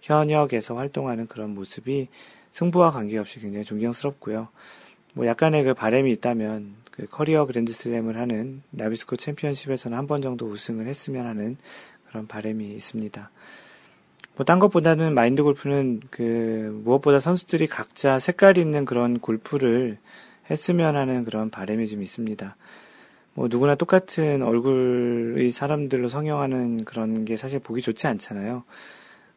[0.01, 2.09] 현역에서 활동하는 그런 모습이
[2.53, 4.49] 승부와 관계없이 굉장히 존경스럽고요.
[5.15, 10.87] 뭐 약간의 그 바램이 있다면 그 커리어 그랜드슬램을 하는 나비스코 챔피언십에서는 한 번 정도 우승을
[10.87, 11.57] 했으면 하는
[12.09, 13.31] 그런 바램이 있습니다.
[14.37, 19.99] 뭐 딴 것보다는 마인드 골프는 그 무엇보다 선수들이 각자 색깔 있는 그런 골프를
[20.51, 22.57] 했으면 하는 그런 바램이 좀 있습니다.
[23.35, 28.65] 뭐 누구나 똑같은 얼굴의 사람들로 성형하는 그런 게 사실 보기 좋지 않잖아요.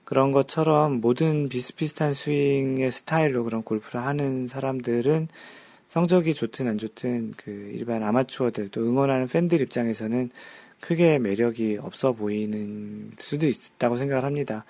[0.05, 5.27] 그런 것처럼 모든 비슷비슷한 스윙의 스타일로 그런 골프를 하는 사람들은
[5.89, 10.29] 성적이 좋든 안 좋든 그 일반 아마추어들 또 응원하는 팬들 입장에서는
[10.79, 14.63] 크게 매력이 없어 보이는 수도 있다고 생각을 합니다.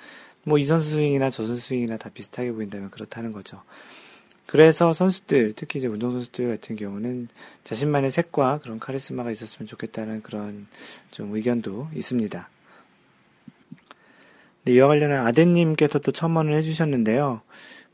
[0.43, 3.61] 뭐 이 선수 스윙이나 저 선수 스윙이나 다 비슷하게 보인다면 그렇다는 거죠.
[4.45, 7.27] 그래서 선수들, 특히 이제 운동선수들 같은 경우는
[7.65, 10.65] 자신만의 색과 그런 카리스마가 있었으면 좋겠다는 그런
[11.11, 12.49] 좀 의견도 있습니다.
[14.65, 17.41] 네, 이와 관련한 아드님께서 또 첨언을 해주셨는데요.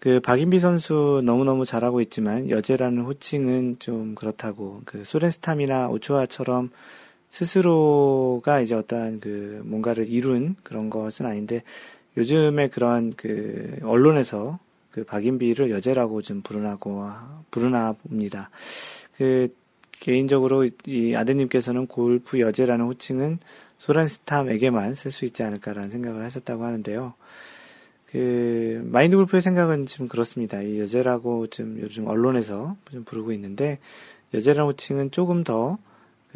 [0.05, 6.69] 그 박인비 선수 너무너무 잘하고 있지만 여제라는 호칭은 좀 그렇다고 그 소렌스탐이나 오초아처럼
[7.31, 11.63] 스스로가 이제 어떠한 그 뭔가를 이룬 그런 것은 아닌데
[12.17, 14.59] 요즘에 그런 그 언론에서
[14.91, 17.03] 그 박인비를 여제라고 좀 부르나고
[17.49, 18.51] 부르나 봅니다.
[19.17, 19.51] 그
[19.89, 23.39] 개인적으로 이 아드님께서는 골프 여제라는 호칭은
[23.79, 27.15] 소란스탐에게만 쓸 수 있지 않을까라는 생각을 하셨다고 하는데요.
[28.11, 30.61] 그 마인드 골프의 생각은 지금 그렇습니다.
[30.61, 33.79] 이 여제라고 좀 요즘 언론에서 좀 부르고 있는데
[34.33, 35.77] 여제라는 호칭은 조금 더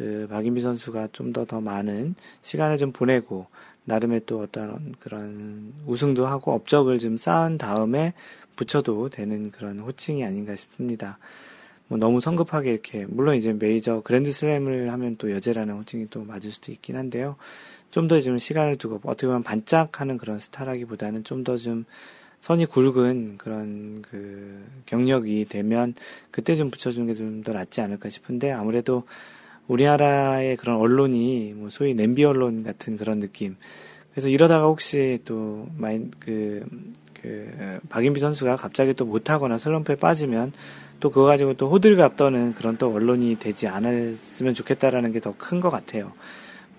[0.00, 3.48] 그 박인비 선수가 좀 더더 더 많은 시간을 좀 보내고
[3.84, 8.14] 나름의 또 어떤 그런 우승도 하고 업적을 좀 쌓은 다음에
[8.56, 11.18] 붙여도 되는 그런 호칭이 아닌가 싶습니다.
[11.88, 16.50] 뭐 너무 성급하게 이렇게 물론 이제 메이저 그랜드 슬램을 하면 또 여제라는 호칭이 또 맞을
[16.50, 17.36] 수도 있긴 한데요.
[17.90, 21.84] 좀더좀 시간을 두고 어떻게 보면 반짝하는 그런 스타라기보다는 좀 더 좀
[22.40, 25.94] 선이 굵은 그런 그 경력이 되면
[26.30, 29.04] 그때 좀 붙여주는 게 좀 더 낫지 않을까 싶은데 아무래도
[29.68, 33.56] 우리나라의 그런 언론이 뭐 소위 냄비 언론 같은 그런 느낌.
[34.12, 36.64] 그래서 이러다가 혹시 또 마인 그,
[37.20, 40.52] 그 박인비 선수가 갑자기 또 못하거나 슬럼프에 빠지면
[40.98, 45.60] 또 그거 가지고 또 호들갑 떠는 그런 또 언론이 되지 않았으면 좋겠다라는 게 더 큰
[45.60, 46.12] 것 같아요.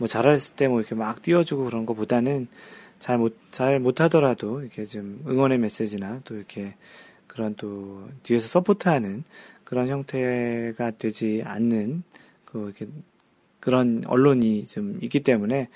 [0.01, 2.47] 뭐 잘했을 때 뭐 이렇게 막 띄워주고 그런 것보다는
[2.97, 6.73] 잘 못, 잘 못하더라도 이렇게 좀 응원의 메시지나 또 이렇게
[7.27, 9.23] 그런 또 뒤에서 서포트하는
[9.63, 12.01] 그런 형태가 되지 않는
[12.45, 12.87] 그 이렇게
[13.59, 15.69] 그런 언론이 좀 있기 때문에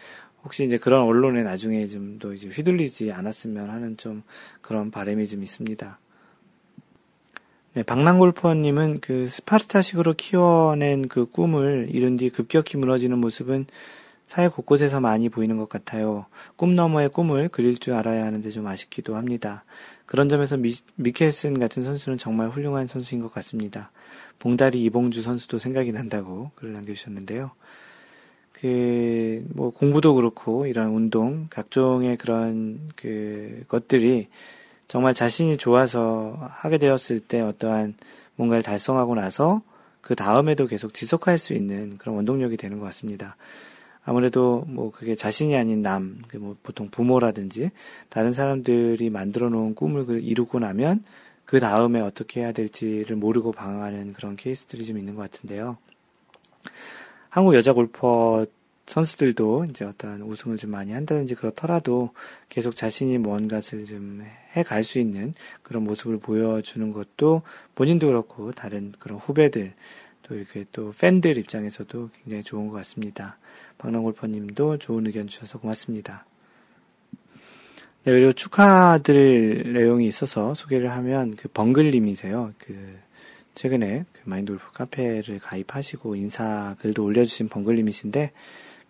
[0.44, 4.24] 혹시 이제 그런 언론에 나중에 좀더 이제 휘둘리지 않았으면 하는 좀
[4.62, 6.00] 그런 바람이 좀 있습니다.
[7.76, 13.68] 네, 박랑골퍼님은 그 스파르타식으로 키워낸 그 꿈을 이룬 뒤 급격히 무너지는 모습은
[14.28, 16.26] 사회 곳곳에서 많이 보이는 것 같아요.
[16.56, 19.64] 꿈 너머의 꿈을 그릴 줄 알아야 하는데 좀 아쉽기도 합니다.
[20.06, 23.92] 그런 점에서 미, 미켈슨 같은 선수는 정말 훌륭한 선수인 것 같습니다.
[24.40, 27.52] 봉다리 이봉주 선수도 생각이 난다고 글을 남겨주셨는데요.
[28.54, 34.30] 그, 뭐, 공부도 그렇고, 이런 운동, 각종의 그런 그 것들이
[34.88, 37.96] 정말 자신이 좋아서 하게 되었을 때 어떠한
[38.36, 39.62] 뭔가를 달성하고 나서
[40.02, 43.36] 그 다음에도 계속 지속할 수 있는 그런 원동력이 되는 것 같습니다.
[44.06, 47.72] 아무래도 뭐 그게 자신이 아닌 남, 그뭐 보통 부모라든지
[48.10, 51.04] 다른 사람들이 만들어 놓은 꿈을 그 이루고 나면
[51.44, 55.78] 그 다음에 어떻게 해야 될지를 모르고 방황하는 그런 케이스들이 좀 있는 것 같은데요.
[57.30, 58.46] 한국 여자 골퍼
[58.86, 62.12] 선수들도 이제 어떤 우승을 좀 많이 한다든지 그렇더라도
[62.50, 67.42] 계속 자신이 뭔가를 좀 해갈 수 있는 그런 모습을 보여주는 것도
[67.74, 69.74] 본인도 그렇고 다른 그런 후배들
[70.24, 73.38] 또 이렇게 또 팬들 입장에서도 굉장히 좋은 것 같습니다.
[73.78, 76.26] 박랑골퍼님도 좋은 의견 주셔서 고맙습니다.
[78.04, 82.54] 네, 그리고 축하드릴 내용이 있어서 소개를 하면 그 벙글님이세요.
[82.60, 82.98] 그
[83.56, 88.32] 최근에 그 마인드골프 카페를 가입하시고 인사 글도 올려주신 벙글님이신데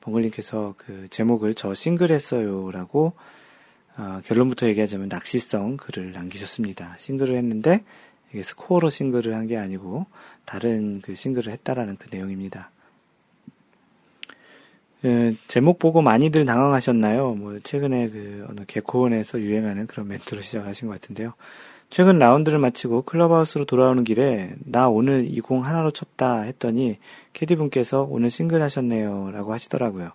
[0.02, 3.14] 벙글님께서 그 제목을 저 싱글 했어요라고
[3.98, 6.96] 어, 결론부터 얘기하자면 낚시성 글을 남기셨습니다.
[6.98, 7.84] 싱글을 했는데
[8.34, 10.08] 이게 스코어로 싱글을 한 게 아니고
[10.44, 12.72] 다른 그 싱글을 했다라는 그 내용입니다.
[15.06, 17.36] 그 제목 보고 많이들 당황하셨나요?
[17.36, 21.34] 뭐 최근에 그 어느 개콘에서 유행하는 그런 멘트로 시작하신 것 같은데요.
[21.92, 26.98] 최근 라운드를 마치고 클럽하우스로 돌아오는 길에 나 오늘 이 공 하나로 쳤다 했더니
[27.34, 30.10] 캐디분께서 오늘 싱글 하셨네요 라고 하시더라고요.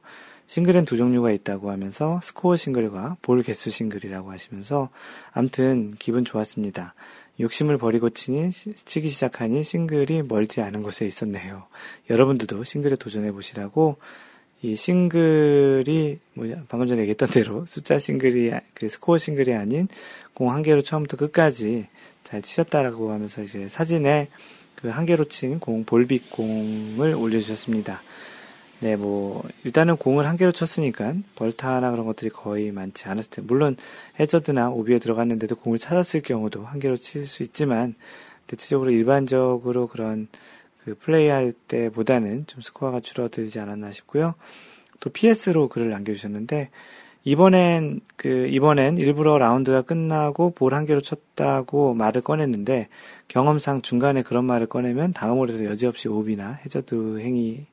[0.48, 4.88] 싱글은 두 종류가 있다고 하면서 스코어 싱글과 볼 개수 싱글이라고 하시면서
[5.30, 6.94] 암튼 기분 좋았습니다.
[7.38, 11.68] 욕심을 버리고 치니 치기 시작하니 싱글이 멀지 않은 곳에 있었네요.
[12.10, 13.96] 여러분들도 싱글에 도전해 보시라고
[14.62, 19.88] 이 싱글이 뭐 방금 전에 얘기했던 대로 숫자 싱글이 그 스코어 싱글이 아닌
[20.34, 21.86] 공 한 개로 처음부터 끝까지
[22.24, 24.28] 잘 치셨다라고 하면서 이제 사진에
[24.76, 28.00] 그 한 개로 친 공 볼빅 공을 올려주셨습니다.
[28.80, 33.76] 네, 뭐 일단은 공을 한 개로 쳤으니까 벌타나 그런 것들이 거의 많지 않았을 때 물론
[34.18, 37.94] 해저드나 오비에 들어갔는데도 공을 찾았을 경우도 한 개로 칠 수 있지만
[38.46, 40.28] 대체적으로 일반적으로 그런
[40.84, 44.34] 그 플레이할 때보다는 좀 스코어가 줄어들지 않았나 싶고요.
[45.00, 46.70] 또 PS로 글을 남겨주셨는데
[47.24, 52.88] 이번엔 그 이번엔 일부러 라운드가 끝나고 볼 한 개로 쳤다고 말을 꺼냈는데
[53.28, 57.66] 경험상 중간에 그런 말을 꺼내면 다음 홀에서 여지없이 오비나 해저드 행위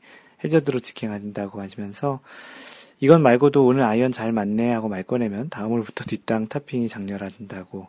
[0.44, 2.20] 해저드로 직행한다고 하시면서
[3.00, 7.88] 이건 말고도 오늘 아이언 잘 맞네 하고 말 꺼내면 다음 홀부터 뒷땅 topping이 작렬한다고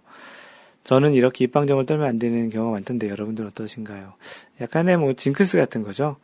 [0.89, 4.15] 저는 이렇게 입방정을 떨면 안 되는 경우가 많던데 여러분들은 어떠신가요?
[4.63, 6.17] 약간의 뭐 징크스 같은 거죠.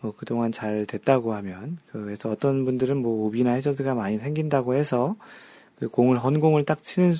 [0.00, 5.16] 뭐 그동안 잘 됐다고 하면 그래서 어떤 분들은 뭐 오비나 해저드가 많이 생긴다고 해서
[5.78, 7.14] 그 공을 헌공을 딱 치는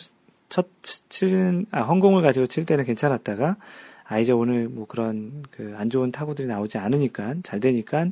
[0.51, 0.67] 첫
[1.09, 3.57] 치는 아 헌공을 가지고 칠 때는 괜찮았다가
[4.05, 8.09] 아 이제 오늘 뭐 그런 그 안 좋은 타구들이 나오지 않으니까 잘 되니까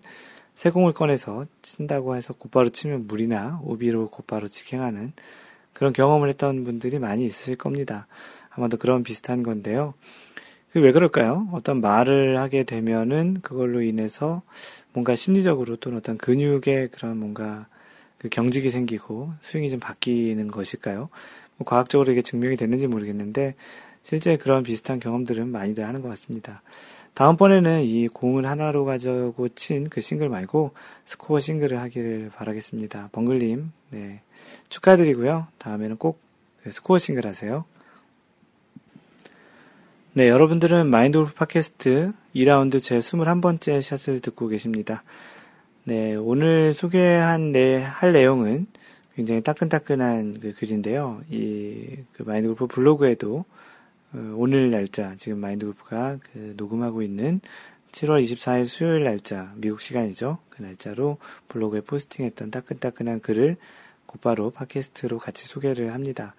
[0.55, 5.13] 새 공을 꺼내서 친다고 해서 곧바로 치면 무리나 오비로 곧바로 직행하는
[5.75, 8.07] 그런 경험을 했던 분들이 많이 있으실 겁니다.
[8.59, 9.95] 아마도 그런 비슷한 건데요.
[10.75, 11.49] 왜 그럴까요?
[11.53, 14.43] 어떤 말을 하게 되면은 그걸로 인해서
[14.93, 17.67] 뭔가 심리적으로 또는 어떤 근육에 그런 뭔가
[18.19, 21.09] 그 경직이 생기고 스윙이 좀 바뀌는 것일까요?
[21.57, 23.55] 뭐 과학적으로 이게 증명이 됐는지 모르겠는데
[24.03, 26.63] 실제 그런 비슷한 경험들은 많이들 하는 것 같습니다.
[27.15, 30.73] 다음번에는 이 공을 하나로 가지고 친 그 싱글 말고
[31.05, 33.09] 스코어 싱글을 하기를 바라겠습니다.
[33.13, 34.21] 벙글님, 네.
[34.69, 35.47] 축하드리고요.
[35.59, 36.29] 다음에는 꼭
[36.63, 37.65] 그 스코어 싱글 하세요.
[40.19, 45.05] 네, 여러분들은 마인드 골프 팟캐스트 2라운드 제 21번째 샷을 듣고 계십니다.
[45.85, 48.67] 네, 오늘 소개한 네, 할 내용은
[49.15, 51.21] 굉장히 따끈따끈한 그 글인데요.
[51.31, 53.45] 이, 그 마인드 골프 블로그에도
[54.13, 57.41] 어, 오늘 날짜, 지금 마인드 골프가 그 녹음하고 있는
[57.93, 60.39] 7월 24일 수요일 날짜, 미국 시간이죠.
[60.49, 63.57] 그 날짜로 블로그에 포스팅했던 따끈따끈한 글을
[64.07, 66.35] 곧바로 팟캐스트로 같이 소개를 합니다.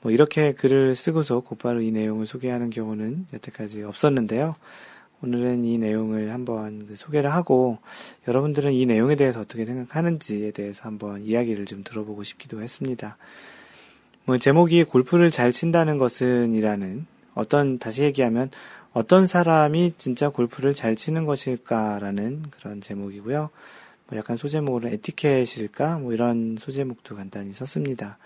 [0.00, 4.54] 뭐 이렇게 글을 쓰고서 곧바로 이 내용을 소개하는 경우는 여태까지 없었는데요.
[5.20, 7.78] 오늘은 이 내용을 한번 그 소개를 하고
[8.28, 13.16] 여러분들은 이 내용에 대해서 어떻게 생각하는지에 대해서 한번 이야기를 좀 들어보고 싶기도 했습니다.
[14.24, 18.50] 뭐 제목이 골프를 잘 친다는 것은 이라는 어떤 다시 얘기하면
[18.92, 23.50] 어떤 사람이 진짜 골프를 잘 치는 것일까라는 그런 제목이고요.
[24.08, 28.18] 뭐 약간 소제목으로 에티켓일까 뭐 이런 소제목도 간단히 썼습니다.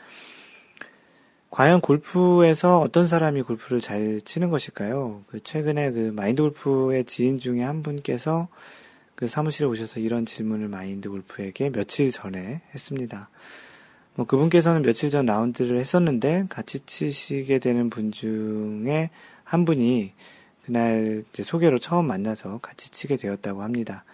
[1.53, 5.23] 과연 골프에서 어떤 사람이 골프를 잘 치는 것일까요?
[5.27, 8.49] 그 최근에 그 마인드 골프의 지인 중에 한 분께서
[9.15, 13.29] 그 사무실에 오셔서 이런 질문을 마인드 골프에게 며칠 전에 했습니다.
[14.15, 19.11] 뭐 그분께서는 며칠 전 라운드를 했었는데 같이 치시게 되는 분 중에
[19.45, 20.15] 한 분이
[20.65, 24.05] 그날 이제 소개로 처음 만나서 같이 치게 되었다고 합니다.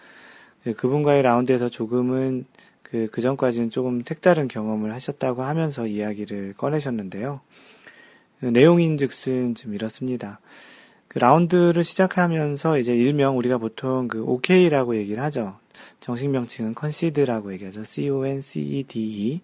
[0.65, 2.45] 그 그분과의 라운드에서 조금은
[2.91, 7.41] 그, 그 전까지는 조금 색다른 경험을 하셨다고 하면서 이야기를 꺼내셨는데요.
[8.39, 10.39] 그 내용인 즉슨 좀 이렇습니다.
[11.07, 15.57] 그 라운드를 시작하면서 이제 일명 우리가 보통 그 OK라고 얘기를 하죠.
[15.99, 17.83] 정식 명칭은 concede라고 얘기하죠.
[17.83, 19.41] C-O-N-C-E-D-E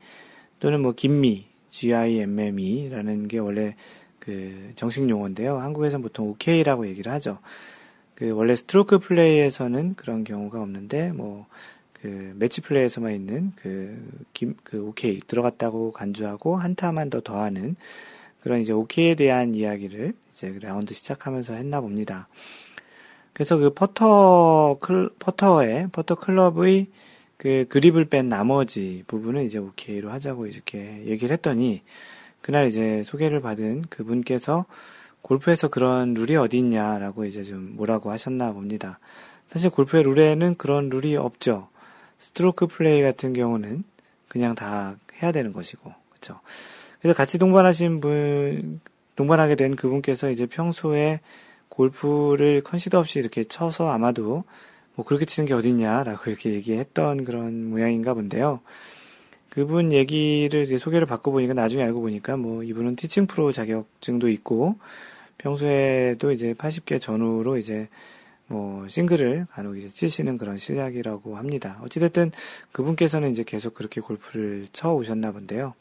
[0.59, 3.75] 또는 뭐 gimme, G-I-M-M-E라는 게 원래
[4.19, 5.59] 그 정식 용어인데요.
[5.59, 7.39] 한국에서는 보통 OK라고 얘기를 하죠.
[8.15, 11.47] 그 원래 스트로크 플레이에서는 그런 경우가 없는데 뭐
[12.05, 13.97] 그 매치 플레이에서만 있는 그,
[14.31, 17.75] 김, 그 오케이 들어갔다고 간주하고 한 타만 더 더하는
[18.41, 22.27] 그런 이제 오케이에 대한 이야기를 이제 그 라운드 시작하면서 했나 봅니다.
[23.33, 26.89] 그래서 그 퍼터 클 퍼터의 퍼터 클럽의
[27.37, 31.81] 그 그립을 뺀 나머지 부분은 이제 오케이로 하자고 이렇게 얘기를 했더니
[32.41, 34.65] 그날 이제 소개를 받은 그분께서
[35.23, 38.99] 골프에서 그런 룰이 어디 있냐라고 이제 좀 뭐라고 하셨나 봅니다.
[39.47, 41.69] 사실 골프의 룰에는 그런 룰이 없죠.
[42.25, 43.83] 스트로크 플레이 같은 경우는
[44.27, 46.39] 그냥 다 해야 되는 것이고, 그쵸.
[46.99, 48.81] 그래서 같이 동반하신 분,
[49.15, 51.19] 동반하게 된 그분께서 이제 평소에
[51.69, 54.43] 골프를 컨시더 없이 이렇게 쳐서 아마도
[54.95, 58.61] 뭐 그렇게 치는 게 어딨냐라고 이렇게 얘기했던 그런 모양인가 본데요.
[59.49, 64.77] 그분 얘기를 이제 소개를 받고 보니까 나중에 알고 보니까 뭐 이분은 티칭 프로 자격증도 있고
[65.37, 67.87] 평소에도 이제 80개 전후로 이제
[68.47, 71.79] 뭐 싱글을 간혹 이제 치시는 그런 실력이라고 합니다.
[71.83, 72.31] 어찌됐든
[72.71, 75.73] 그분께서는 이제 계속 그렇게 골프를 쳐 오셨나 본데요.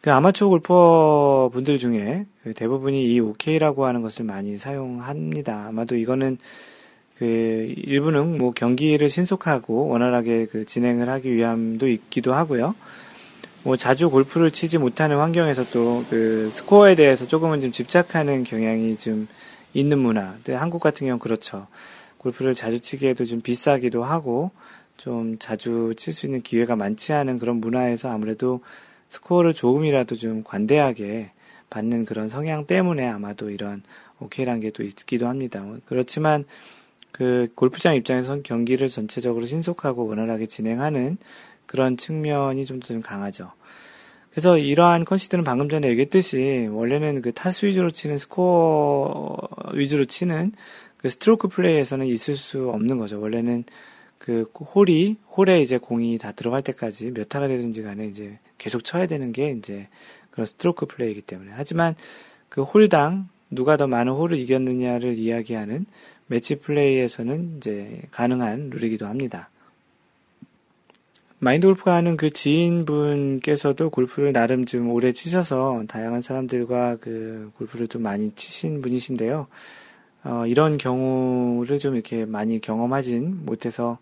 [0.00, 5.66] 그 아마추어 골퍼 분들 중에 그 대부분이 이 OK라고 하는 것을 많이 사용합니다.
[5.68, 6.36] 아마도 이거는
[7.16, 12.74] 그 일부는 뭐 경기를 신속하고 원활하게 그 진행을 하기 위함도 있기도 하고요.
[13.62, 19.26] 뭐 자주 골프를 치지 못하는 환경에서 또 그 스코어에 대해서 조금은 좀 집착하는 경향이 좀
[19.74, 20.36] 있는 문화.
[20.48, 21.66] 한국 같은 경우는 그렇죠.
[22.18, 24.50] 골프를 자주 치기에도 좀 비싸기도 하고
[24.96, 28.60] 좀 자주 칠 수 있는 기회가 많지 않은 그런 문화에서 아무래도
[29.08, 31.32] 스코어를 조금이라도 좀 관대하게
[31.70, 33.82] 받는 그런 성향 때문에 아마도 이런
[34.20, 35.64] 오케이란 게 또 있기도 합니다.
[35.86, 36.44] 그렇지만
[37.12, 41.18] 그 골프장 입장에선 경기를 전체적으로 신속하고 원활하게 진행하는
[41.66, 43.50] 그런 측면이 좀 더 좀 강하죠.
[44.34, 49.36] 그래서 이러한 concede는 방금 전에 얘기했듯이 원래는 그 타수 위주로 치는 스코어
[49.74, 50.50] 위주로 치는
[50.96, 53.20] 그 스트로크 플레이에서는 있을 수 없는 거죠.
[53.20, 53.62] 원래는
[54.18, 59.06] 그 홀이 홀에 이제 공이 다 들어갈 때까지 몇 타가 되든지 간에 이제 계속 쳐야
[59.06, 59.86] 되는 게 이제
[60.32, 61.94] 그런 스트로크 플레이이기 때문에 하지만
[62.48, 65.86] 그 홀당 누가 더 많은 홀을 이겼느냐를 이야기하는
[66.26, 69.50] 매치 플레이에서는 이제 가능한 룰이기도 합니다.
[71.44, 78.00] 마인드 골프가 아는 그 지인분께서도 골프를 나름 좀 오래 치셔서 다양한 사람들과 그 골프를 좀
[78.00, 79.46] 많이 치신 분이신데요.
[80.24, 83.98] 어, 이런 경우를 좀 이렇게 많이 경험하진 못해서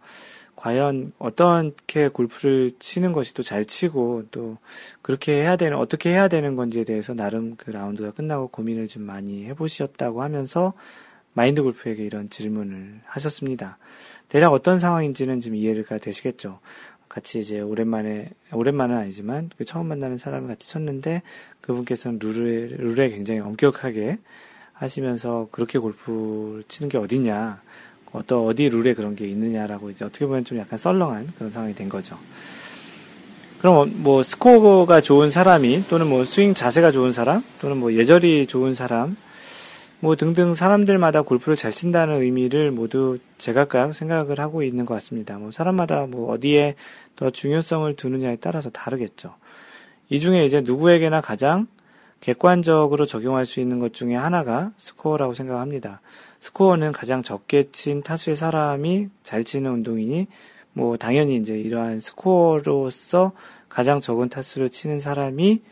[0.54, 4.58] 과연 어떻게 골프를 치는 것이 또 잘 치고 또
[5.02, 9.46] 그렇게 해야 되는 어떻게 해야 되는 건지에 대해서 나름 그 라운드가 끝나고 고민을 좀 많이
[9.46, 10.74] 해보셨다고 하면서
[11.34, 13.78] 마인드 골프에게 이런 질문을 하셨습니다.
[14.28, 16.60] 대략 어떤 상황인지는 좀 이해가 되시겠죠.
[17.12, 21.20] 같이 이제 오랜만에 오랜만은 아니지만 그 처음 만나는 사람을 같이 쳤는데
[21.60, 24.18] 그분께서는 룰에 룰에 굉장히 엄격하게
[24.72, 27.60] 하시면서 그렇게 골프 치는 게 어디냐
[28.12, 31.90] 어떤 어디 룰에 그런 게 있느냐라고 이제 어떻게 보면 좀 약간 썰렁한 그런 상황이 된
[31.90, 32.18] 거죠.
[33.60, 38.74] 그럼 뭐 스코어가 좋은 사람이 또는 뭐 스윙 자세가 좋은 사람 또는 뭐 예절이 좋은
[38.74, 39.18] 사람
[40.02, 45.38] 뭐 등등 사람들마다 골프를 잘 친다는 의미를 모두 제각각 생각을 하고 있는 것 같습니다.
[45.38, 46.74] 뭐 사람마다 뭐 어디에
[47.14, 49.36] 더 중요성을 두느냐에 따라서 다르겠죠.
[50.08, 51.68] 이 중에 이제 누구에게나 가장
[52.18, 56.00] 객관적으로 적용할 수 있는 것 중에 하나가 스코어라고 생각합니다.
[56.40, 60.26] 스코어는 가장 적게 친 타수의 사람이 잘 치는 운동이니
[60.72, 63.30] 뭐 당연히 이제 이러한 스코어로서
[63.68, 65.62] 가장 적은 타수를 치는 사람이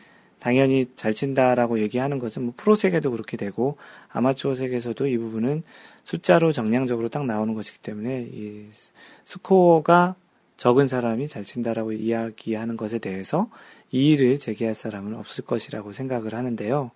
[0.40, 3.76] 당연히 잘 친다라고 얘기하는 것은 뭐 프로 세계도 그렇게 되고
[4.12, 5.62] 아마추어 세계에서도 이 부분은
[6.04, 8.66] 숫자로 정량적으로 딱 나오는 것이기 때문에 이
[9.24, 10.16] 스코어가
[10.56, 13.48] 적은 사람이 잘 친다라고 이야기하는 것에 대해서
[13.92, 16.90] 이의를 제기할 사람은 없을 것이라고 생각을 하는데요.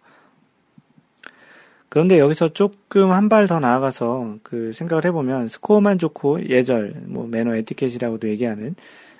[1.88, 7.54] 그런데 여기서 조금 한 발 더 나아가서 그 생각을 해보면 스코어만 좋고 예절, 뭐 매너
[7.56, 8.74] 에티켓이라고도 얘기하는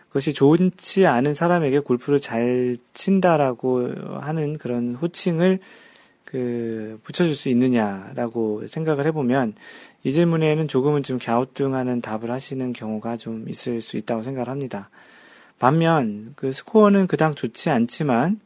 [0.08, 3.90] 그것이 좋지 않은 사람에게 골프를 잘 친다라고
[4.20, 5.60] 하는 그런 호칭을
[6.34, 9.54] 그 붙여줄 수 있느냐라고 생각을 해보면
[10.02, 14.90] 이 질문에는 조금은 좀 갸우뚱하는 답을 하시는 경우가 좀 있을 수 있다고 생각을 합니다.
[15.60, 18.40] 반면 그 스코어는 그닥 좋지 않지만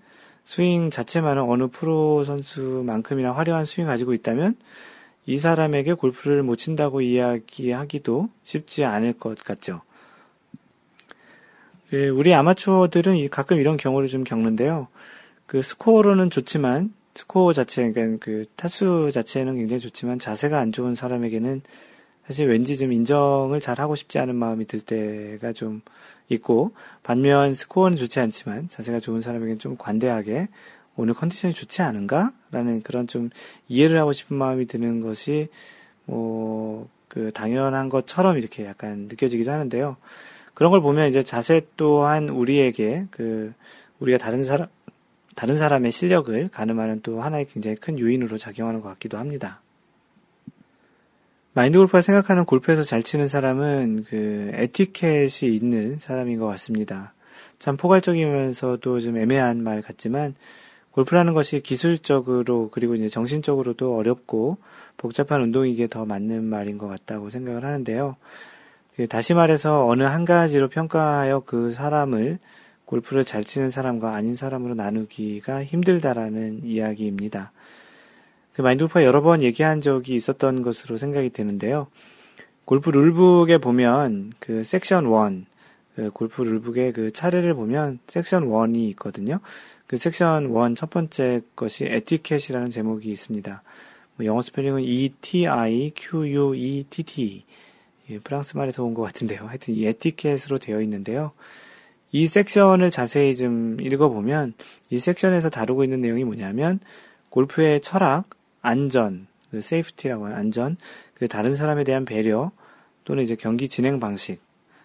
[0.44, 4.56] 스윙 자체만은 어느 프로 선수만큼이나 화려한 스윙 가지고 있다면
[5.24, 9.80] 이 사람에게 골프를 못 친다고 이야기하기도 쉽지 않을 것 같죠.
[11.94, 14.88] 예, 우리 아마추어들은 가끔 이런 경우를 좀 겪는데요.
[15.46, 21.62] 그 스코어로는 좋지만 스코어 자체, 그러니까 그 타수 자체는 굉장히 좋지만 자세가 안 좋은 사람에게는
[22.26, 25.80] 사실 왠지 좀 인정을 잘 하고 싶지 않은 마음이 들 때가 좀
[26.28, 30.48] 있고 반면 스코어는 좋지 않지만 자세가 좋은 사람에게는 좀 관대하게
[30.96, 32.32] 오늘 컨디션이 좋지 않은가?
[32.50, 33.30] 라는 그런 좀
[33.68, 35.48] 이해를 하고 싶은 마음이 드는 것이
[36.06, 39.96] 뭐 그 당연한 것처럼 이렇게 약간 느껴지기도 하는데요.
[40.54, 43.52] 그런 걸 보면 이제 자세 또한 우리에게 그
[43.98, 44.68] 우리가 다른 사람
[45.38, 49.60] 다른 사람의 실력을 가늠하는 또 하나의 굉장히 큰 요인으로 작용하는 것 같기도 합니다.
[51.52, 57.12] 마인드 골프가 생각하는 골프에서 잘 치는 사람은 그 에티켓이 있는 사람인 것 같습니다.
[57.60, 60.34] 참 포괄적이면서도 좀 애매한 말 같지만
[60.90, 64.58] 골프라는 것이 기술적으로 그리고 이제 정신적으로도 어렵고
[64.96, 68.16] 복잡한 운동이기에 더 맞는 말인 것 같다고 생각을 하는데요.
[68.96, 72.40] 그 다시 말해서 어느 한 가지로 평가하여 그 사람을
[72.88, 77.52] 골프를 잘 치는 사람과 아닌 사람으로 나누기가 힘들다라는 이야기입니다.
[78.54, 81.88] 그 마인드골프가 여러 번 얘기한 적이 있었던 것으로 생각이 되는데요.
[82.64, 85.44] 골프 룰북에 보면 그 섹션 1,
[85.96, 89.40] 그 골프 룰북의 그 차례를 보면 섹션 1이 있거든요.
[89.86, 93.62] 그 섹션 1 첫 번째 것이 에티켓이라는 제목이 있습니다.
[94.16, 95.84] 뭐 영어 스펠링은 E-T-I-Q-U-E-T-T.
[98.10, 99.46] 예, 프랑스 말에서 온 것 같은데요.
[99.46, 101.32] 하여튼 이 에티켓으로 되어 있는데요.
[102.10, 104.54] 이 section을 자세히 좀 읽어보면
[104.90, 106.80] 이 섹션에서 다루고 있는 내용이 뭐냐면
[107.30, 108.24] 골프의 철학,
[108.62, 110.76] 안전, 그 safety라고 하는 안전,
[111.14, 112.50] 그 다른 사람에 대한 배려,
[113.04, 114.40] 또는 이제 경기 진행 방식,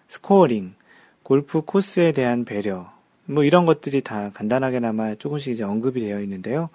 [0.08, 0.74] scoring,
[1.22, 2.92] 골프 코스에 대한 배려,
[3.26, 6.68] 뭐 이런 것들이 다 간단하게나마 조금씩 이제 언급이 되어 있는데요.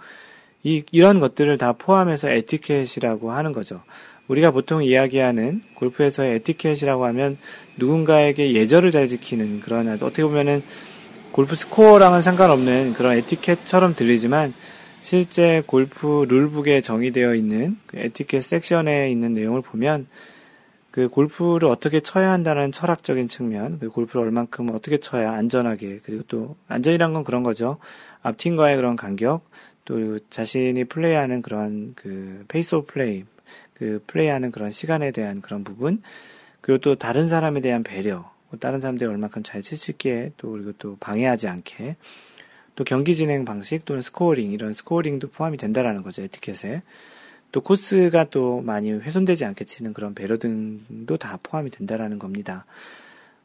[0.63, 3.81] 이, 이런 것들을 다 포함해서 에티켓이라고 하는 거죠.
[4.29, 7.37] 우리가 보통 이야기하는 골프에서의 에티켓이라고 하면
[7.77, 10.63] 누군가에게 예절을 잘 지키는 그런 어떻게 보면은
[11.31, 14.53] 골프 스코어랑은 상관없는 그런 에티켓처럼 들리지만
[15.01, 20.07] 실제 골프 rule book에 정의되어 있는 그 에티켓 섹션에 있는 내용을 보면
[20.91, 26.55] 그 골프를 어떻게 쳐야 한다는 철학적인 측면, 그 골프를 얼만큼 어떻게 쳐야 안전하게, 그리고 또
[26.67, 27.77] 안전이란 건 그런 거죠.
[28.23, 29.47] 앞팀과의 그런 간격,
[29.85, 33.23] 또 자신이 플레이하는 그런 그 pace of play,
[33.79, 36.03] 그 플레이하는 그런 시간에 대한 그런 부분,
[36.61, 40.73] 그리고 또 다른 사람에 대한 배려, 다른 사람들이 얼만큼 잘 칠 수 있게, 또 그리고
[40.77, 41.95] 또 방해하지 않게,
[42.75, 46.81] 또 경기 진행 방식 또는 scoring 이런 scoring도 포함이 된다라는 거죠 에티켓에
[47.51, 52.65] 또 코스가 또 많이 훼손되지 않게 치는 그런 배려 등도 다 포함이 된다라는 겁니다.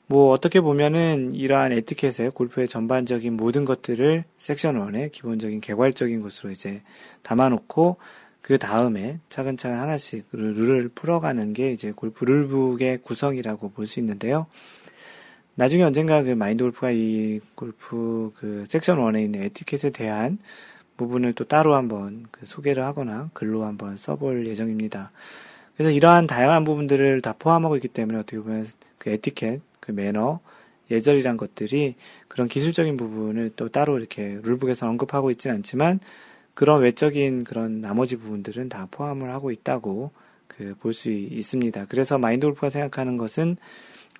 [0.06, 6.82] 뭐 어떻게 보면은 이러한 에티켓에 골프의 전반적인 모든 것들을 섹션 1의 기본적인 개괄적인 것으로 이제
[7.22, 7.96] 담아놓고
[8.44, 14.44] 그 다음에 차근차근 하나씩 룰을 풀어가는 게 이제 골프 룰북의 구성이라고 볼 수 있는데요.
[15.54, 20.36] 나중에 언젠가 그 마인드 골프가 이 골프 그 섹션 1에 있는 에티켓에 대한
[20.98, 25.10] 부분을 또 따로 한번 그 소개를 하거나 글로 한번 써볼 예정입니다.
[25.74, 28.66] 그래서 이러한 다양한 부분들을 다 포함하고 있기 때문에 어떻게 보면
[28.98, 30.40] 그 에티켓, 그 매너,
[30.90, 31.94] 예절이란 것들이
[32.28, 35.98] 그런 기술적인 부분을 또 따로 이렇게 룰북에서 언급하고 있지는 않지만
[36.54, 40.12] 그런 외적인 그런 나머지 부분들은 다 포함을 하고 있다고
[40.48, 41.86] 그 볼 수 있습니다.
[41.88, 43.56] 그래서 마인드 골프가 생각하는 것은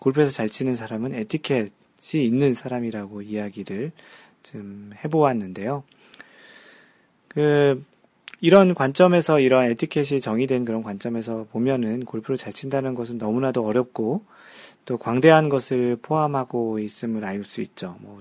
[0.01, 1.71] 골프에서 잘 치는 사람은 에티켓이
[2.15, 3.93] 있는 사람이라고 이야기를
[4.43, 5.85] 좀 해보았는데요.
[7.29, 7.83] 그
[8.41, 14.25] 이런 관점에서 이런 에티켓이 정의된 그런 관점에서 보면은 골프를 잘 친다는 것은 너무나도 어렵고
[14.85, 17.97] 또 광대한 것을 포함하고 있음을 알 수 있죠.
[18.01, 18.21] 뭐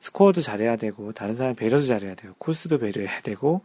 [0.00, 3.62] 스코어도 잘해야 되고 다른 사람 배려도 잘해야 되고 코스도 배려해야 되고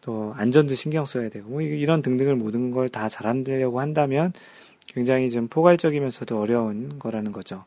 [0.00, 4.32] 또 안전도 신경 써야 되고 뭐 이런 등등을 모든 걸 다 잘하려고 한다면
[4.86, 7.64] 굉장히 좀 포괄적이면서도 어려운 거라는 거죠.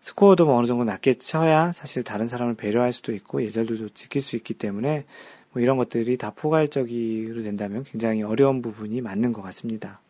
[0.00, 4.36] 스코어도 뭐 어느 정도 낮게 쳐야 사실 다른 사람을 배려할 수도 있고 예절도 지킬 수
[4.36, 5.04] 있기 때문에
[5.52, 10.00] 뭐 이런 것들이 다 포괄적으로 된다면 굉장히 어려운 부분이 맞는 것 같습니다.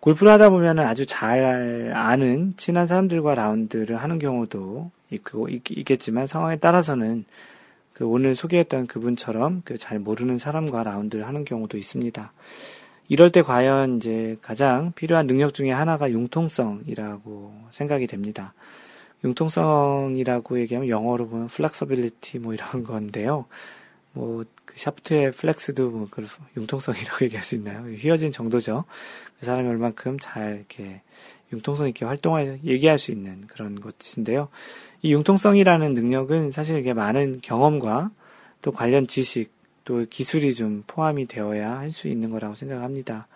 [0.00, 7.24] 골프를 하다 보면 아주 잘 아는 친한 사람들과 라운드를 하는 경우도 있고 있겠지만 상황에 따라서는
[7.92, 12.32] 그 오늘 소개했던 그분처럼 그 잘 모르는 사람과 라운드를 하는 경우도 있습니다.
[13.08, 18.54] 이럴 때 과연 이제 가장 필요한 능력 중에 하나가 융통성이라고 생각이 됩니다.
[19.24, 23.44] 융통성이라고 얘기하면 영어로 보면 flexibility 뭐 이런 건데요.
[24.12, 27.82] 뭐, 그 샤프트의 flex도 뭐, 그 융통성이라고 얘기할 수 있나요?
[27.94, 28.84] 휘어진 정도죠.
[29.38, 31.02] 그 사람이 얼만큼 잘 이렇게
[31.52, 34.48] 융통성 있게 활동할, 얘기할 수 있는 그런 것인데요.
[35.02, 38.10] 이 융통성이라는 능력은 사실 이게 많은 경험과
[38.62, 39.52] 또 관련 지식,
[39.84, 43.26] 또 기술이 좀 포함이 되어야 할 수 있는 거라고 생각합니다.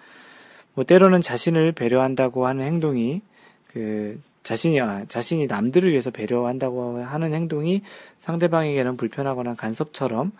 [0.75, 3.23] 뭐, 때로는 자신을 배려한다고 하는 행동이
[3.69, 7.83] 그 자신이, 아, 자신이 남들을 위해서 배려한다고 하는 행동이
[8.19, 10.33] 상대방에게는 불편하거나 간섭처럼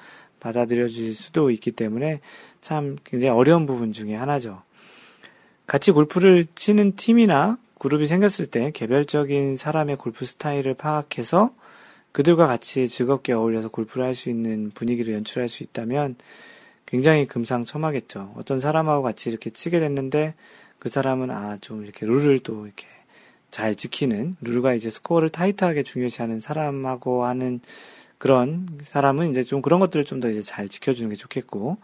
[0.45, 2.21] 받아들여질 수도 있기 때문에
[2.61, 4.63] 참 굉장히 어려운 부분 중에 하나죠.
[5.67, 11.55] 같이 골프를 치는 팀이나 그룹이 생겼을 때 개별적인 사람의 골프 스타일을 파악해서
[12.13, 16.17] 그들과 같이 즐겁게 어울려서 골프를 할 수 있는 분위기를 연출할 수 있다면
[16.87, 18.35] 굉장히 금상첨화겠죠.
[18.37, 20.35] 어떤 사람하고 같이 이렇게 치게 됐는데
[20.79, 22.87] 그 사람은 아, 좀 이렇게 룰을 또 이렇게
[23.51, 27.61] 잘 지키는 룰과 이제 스코어를 타이트하게 중요시하는 사람하고 하는
[28.19, 31.77] 그런 사람은 이제 좀 그런 것들을 좀 더 이제 잘 지켜주는 게 좋겠고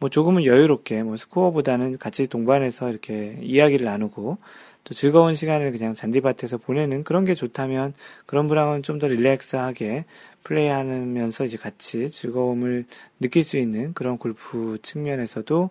[0.00, 4.38] 뭐 조금은 여유롭게 뭐 스코어보다는 같이 동반해서 이렇게 이야기를 나누고
[4.84, 7.94] 또 즐거운 시간을 그냥 잔디밭에서 보내는 그런 게 좋다면
[8.26, 10.04] 그런 분하고는 좀더 릴렉스하게
[10.44, 12.86] 플레이하면서 이제 같이 즐거움을
[13.20, 15.70] 느낄 수 있는 그런 골프 측면에서도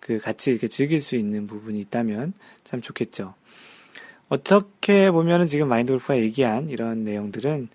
[0.00, 2.32] 그 같이 이렇게 즐길 수 있는 부분이 있다면
[2.64, 3.34] 참 좋겠죠.
[4.28, 7.68] 어떻게 보면은 지금 마인드 골프가 얘기한 이런 내용들은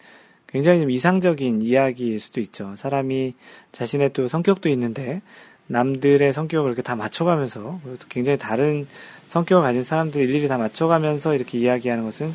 [0.54, 2.76] 굉장히 좀 이상적인 이야기일 수도 있죠.
[2.76, 3.34] 사람이
[3.72, 5.22] 자신의 또 성격도 있는데
[5.66, 8.86] 남들의 성격을 이렇게 다 맞춰가면서 굉장히 다른
[9.30, 12.34] 성격을 가진 사람들 일일이 다 맞춰가면서 이렇게 이야기하는 것은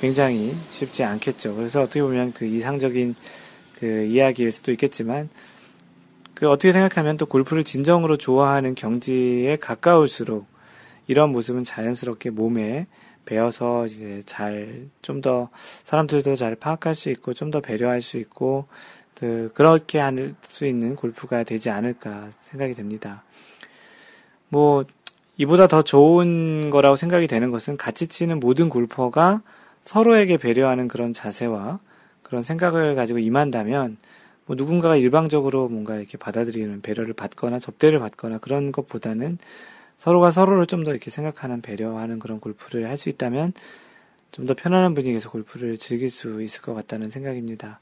[0.00, 1.54] 굉장히 쉽지 않겠죠.
[1.54, 3.14] 그래서 어떻게 보면 그 이상적인
[3.78, 5.28] 그 이야기일 수도 있겠지만
[6.34, 10.46] 그 어떻게 생각하면 또 골프를 진정으로 좋아하는 경지에 가까울수록
[11.06, 12.88] 이런 모습은 자연스럽게 몸에
[13.24, 15.50] 배워서 이제 잘 좀 더
[15.84, 18.66] 사람들도 잘 파악할 수 있고 좀 더 배려할 수 있고
[19.14, 23.22] 그 그렇게 할 수 있는 골프가 되지 않을까 생각이 됩니다.
[24.48, 24.84] 뭐
[25.36, 29.42] 이보다 더 좋은 거라고 생각이 되는 것은 같이 치는 모든 골퍼가
[29.82, 31.80] 서로에게 배려하는 그런 자세와
[32.22, 33.96] 그런 생각을 가지고 임한다면
[34.46, 39.38] 뭐 누군가가 일방적으로 뭔가 이렇게 받아들이는 배려를 받거나 접대를 받거나 그런 것보다는
[40.00, 43.52] 서로가 서로를 좀 더 이렇게 생각하는 배려하는 그런 골프를 할 수 있다면
[44.32, 47.80] 좀 더 편안한 분위기에서 골프를 즐길 수 있을 것 같다는 생각입니다.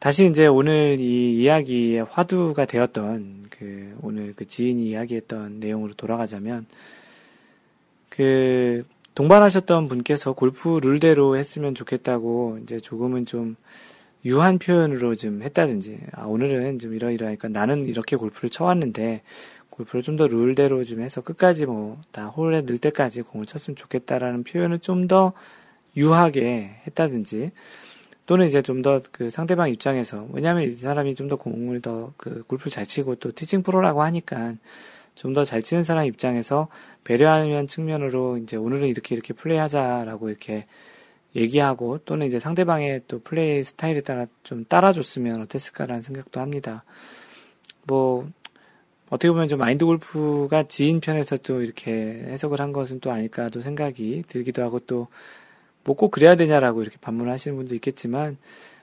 [0.00, 6.66] 다시 이제 오늘 이 이야기의 화두가 되었던 그 오늘 그 지인이 이야기했던 내용으로 돌아가자면
[8.08, 13.56] 그 동반하셨던 분께서 골프 룰대로 했으면 좋겠다고 이제 조금은 좀
[14.24, 19.22] 유한 표현으로 좀 했다든지 아 오늘은 좀 이러이러하니까 나는 이렇게 골프를 쳐왔는데
[19.74, 24.44] 골프를 좀 더 룰대로 좀 해서 끝까지 뭐 다 홀에 넣을 때까지 공을 쳤으면 좋겠다라는
[24.44, 25.32] 표현을 좀 더
[25.96, 27.50] 유하게 했다든지
[28.26, 32.42] 또는 이제 좀 더 그 상대방 입장에서 왜냐하면 이 사람이 좀 더 공을 더 그
[32.46, 34.54] 골프를 잘 치고 또 티칭 프로라고 하니까
[35.16, 36.68] 좀 더 잘 치는 사람 입장에서
[37.04, 40.66] 배려하는 측면으로 이제 오늘은 이렇게 이렇게 플레이하자라고 이렇게
[41.36, 46.84] 얘기하고 또는 이제 상대방의 또 플레이 스타일에 따라 좀 따라줬으면 어땠을까라는 생각도 합니다.
[47.86, 48.28] 뭐
[49.14, 51.92] 어떻게 보면 좀 마인드 골프가 지인 편에서 또 이렇게
[52.26, 55.08] 해석을 한 것은 또 아닐까도 생각이 들기도 하고 또
[55.84, 58.38] 뭐 꼭 그래야 되냐라고 이렇게 반문을 하시는 분도 있겠지만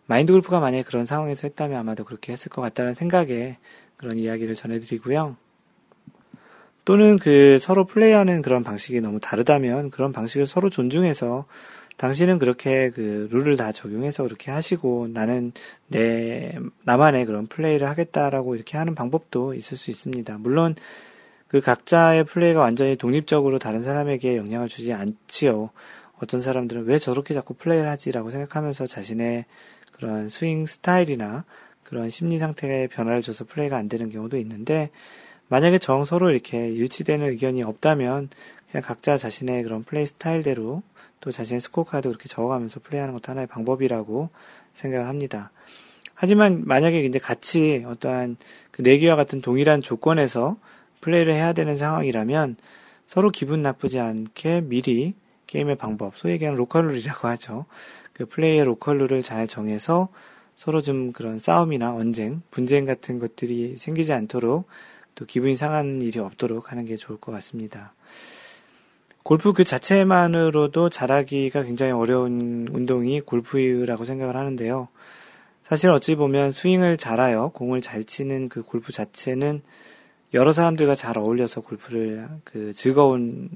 [0.05, 3.57] 마인드 골프가 만약에 그런 상황에서 했다면 아마도 그렇게 했을 것 같다는 생각에
[3.97, 5.35] 그런 이야기를 전해드리고요.
[6.85, 11.45] 또는 그 서로 플레이하는 그런 방식이 너무 다르다면 그런 방식을 서로 존중해서
[12.01, 15.51] 당신은 그렇게 그 룰을 다 적용해서 그렇게 하시고 나는
[15.85, 20.39] 내 나만의 그런 플레이를 하겠다라고 이렇게 하는 방법도 있을 수 있습니다.
[20.39, 20.73] 물론
[21.47, 25.69] 그 각자의 플레이가 완전히 독립적으로 다른 사람에게 영향을 주지 않지요.
[26.19, 29.45] 어떤 사람들은 왜 저렇게 자꾸 플레이를 하지라고 생각하면서 자신의
[29.91, 31.45] 그런 스윙 스타일이나
[31.83, 34.89] 그런 심리 상태에 변화를 줘서 플레이가 안 되는 경우도 있는데
[35.49, 38.29] 만약에 정 서로 이렇게 일치되는 의견이 없다면
[38.71, 40.81] 그냥 각자 자신의 그런 플레이 스타일대로
[41.21, 44.29] 또 자신의 스코어 카드 그렇게 적어가면서 플레이하는 것도 하나의 방법이라고
[44.73, 45.51] 생각을 합니다.
[46.13, 48.37] 하지만 만약에 이제 같이 어떠한
[48.71, 50.57] 그 내기와 같은 동일한 조건에서
[50.99, 52.57] 플레이를 해야 되는 상황이라면
[53.05, 55.15] 서로 기분 나쁘지 않게 미리
[55.47, 57.65] 게임의 방법, 소위 얘기하는 로컬룰이라고 하죠.
[58.13, 60.09] 그 플레이의 로컬룰을 잘 정해서
[60.55, 64.67] 서로 좀 그런 싸움이나 언쟁, 분쟁 같은 것들이 생기지 않도록
[65.15, 67.93] 또 기분이 상한 일이 없도록 하는 게 좋을 것 같습니다.
[69.23, 74.87] 골프 그 자체만으로도 잘하기가 굉장히 어려운 운동이 골프라고 생각을 하는데요.
[75.61, 79.61] 사실 어찌 보면 스윙을 잘하여 공을 잘 치는 그 골프 자체는
[80.33, 83.49] 여러 사람들과 잘 어울려서 골프를 그 즐거운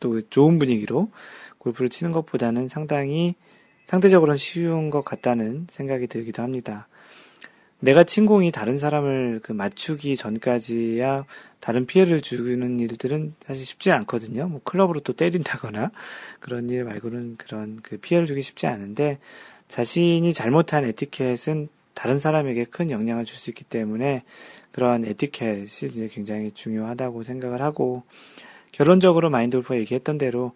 [0.00, 1.10] 또 좋은 분위기로
[1.58, 3.34] 골프를 치는 것보다는 상당히
[3.86, 6.88] 상대적으로는 쉬운 것 같다는 생각이 들기도 합니다.
[7.80, 11.24] 내가 친 공이 다른 사람을 그 맞추기 전까지야
[11.60, 14.48] 다른 피해를 주는 일들은 사실 쉽지 않거든요.
[14.48, 15.92] 뭐 클럽으로 또 때린다거나
[16.40, 19.18] 그런 일 말고는 그런 그 피해를 주기 쉽지 않은데
[19.68, 24.22] 자신이 잘못한 에티켓은 다른 사람에게 큰 영향을 줄 수 있기 때문에
[24.72, 28.04] 그러한 에티켓이 굉장히 중요하다고 생각을 하고
[28.72, 30.52] 결론적으로 마인드 골프가 얘기했던 대로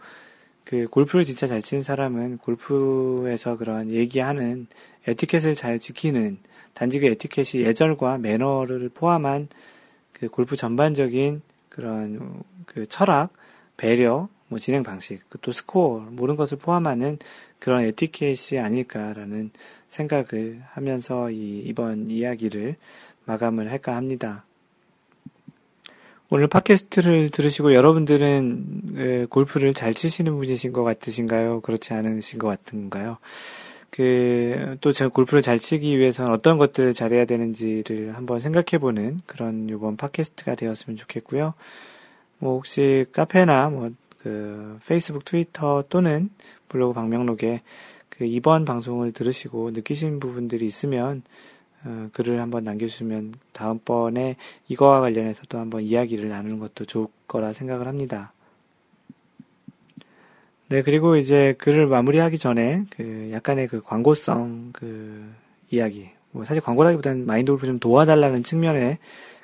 [0.65, 4.69] 그 골프를 진짜 잘 치는 사람은 골프에서 그런 얘기하는
[5.07, 6.39] 에티켓을 잘 지키는
[6.75, 9.49] 단지 그 에티켓이 예절과 매너를 포함한
[10.13, 13.33] 그 골프 전반적인 그런 그 철학,
[13.77, 17.19] 배려, 뭐 진행 방식, 그또 스코어 모든 것을 포함하는
[17.59, 19.51] 그런 에티켓이 아닐까라는
[19.89, 22.77] 생각을 하면서 이 이번 이야기를
[23.25, 24.45] 마감을 할까 합니다.
[26.29, 31.61] 오늘 팟캐스트를 들으시고 여러분들은 그 골프를 잘 치시는 분이신 것 같으신가요?
[31.61, 33.19] 그렇지 않으신 것 같은가요?
[33.93, 39.97] 그, 또 제가 골프를 잘 치기 위해서는 어떤 것들을 잘해야 되는지를 한번 생각해보는 그런 요번
[39.97, 41.55] 팟캐스트가 되었으면 좋겠고요.
[42.39, 46.31] 뭐 혹시 카페나 뭐 그 페이스북, 트위터 또는
[46.69, 47.63] 블로그 방명록에
[48.09, 51.23] 그 이번 방송을 들으시고 느끼신 부분들이 있으면
[51.85, 54.37] 어, 글을 한번 남겨주시면 다음번에
[54.69, 58.33] 이거와 관련해서 또 한번 이야기를 나누는 것도 좋을 거라 생각을 합니다.
[60.73, 65.31] 네, 그리고 이제 글을 마무리하기 전에 그 약간의 그 광고성 그
[65.71, 68.97] 이야기, 뭐 사실 광고라기보다는 마인드 골프 좀 도와달라는 측면의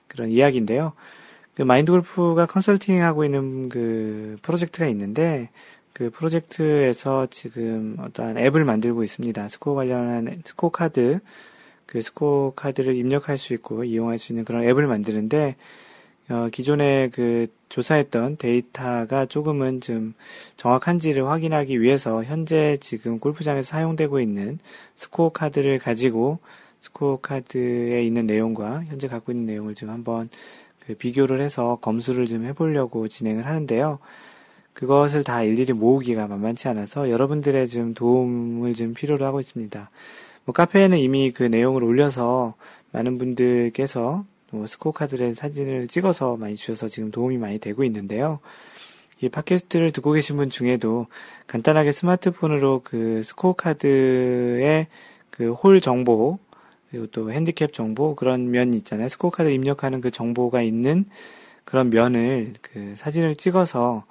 [0.07, 0.95] 그런 이야기인데요.
[1.55, 5.51] 그 마인드 골프가 컨설팅 하고 있는 그 프로젝트가 있는데
[5.93, 9.51] 그 프로젝트에서 지금 어떠한 앱을 만들고 있습니다.
[9.51, 11.21] 스코어 관련한 스코어 카드,
[11.85, 15.57] 그 스코어 카드를 입력할 수 있고 이용할 수 있는 그런 앱을 만드는데
[16.31, 20.15] 어, 기존에 그 조사했던 데이터가 조금은 좀
[20.57, 24.59] 정확한지를 확인하기 위해서 현재 지금 골프장에서 사용되고 있는
[24.95, 26.39] 스코어 카드를 가지고
[26.81, 30.29] 스코어 카드에 있는 내용과 현재 갖고 있는 내용을 좀 한번
[30.87, 33.99] 그 비교를 해서 검수를 좀 해보려고 진행을 하는데요.
[34.75, 39.91] 그것을 다 일일이 모으기가 만만치 않아서 여러분들의 좀 도움을 좀 필요로 하고 있습니다.
[40.45, 42.55] 뭐 카페에는 이미 그 내용을 올려서
[42.93, 48.41] 많은 분들께서 뭐 스코어 카드의 사진을 찍어서 많이 주셔서 지금 도움이 많이 되고 있는데요.
[49.21, 51.07] 이 팟캐스트를 듣고 계신 분 중에도
[51.47, 54.87] 간단하게 스마트폰으로 그 스코어 카드의
[55.31, 56.39] 그 홀 정보,
[56.91, 59.09] 그리고 또 핸디캡 정보, 그런 면 있잖아요.
[59.09, 61.05] 스코어 카드 입력하는 그 정보가 있는
[61.65, 64.05] 그런 면을 그 사진을 찍어서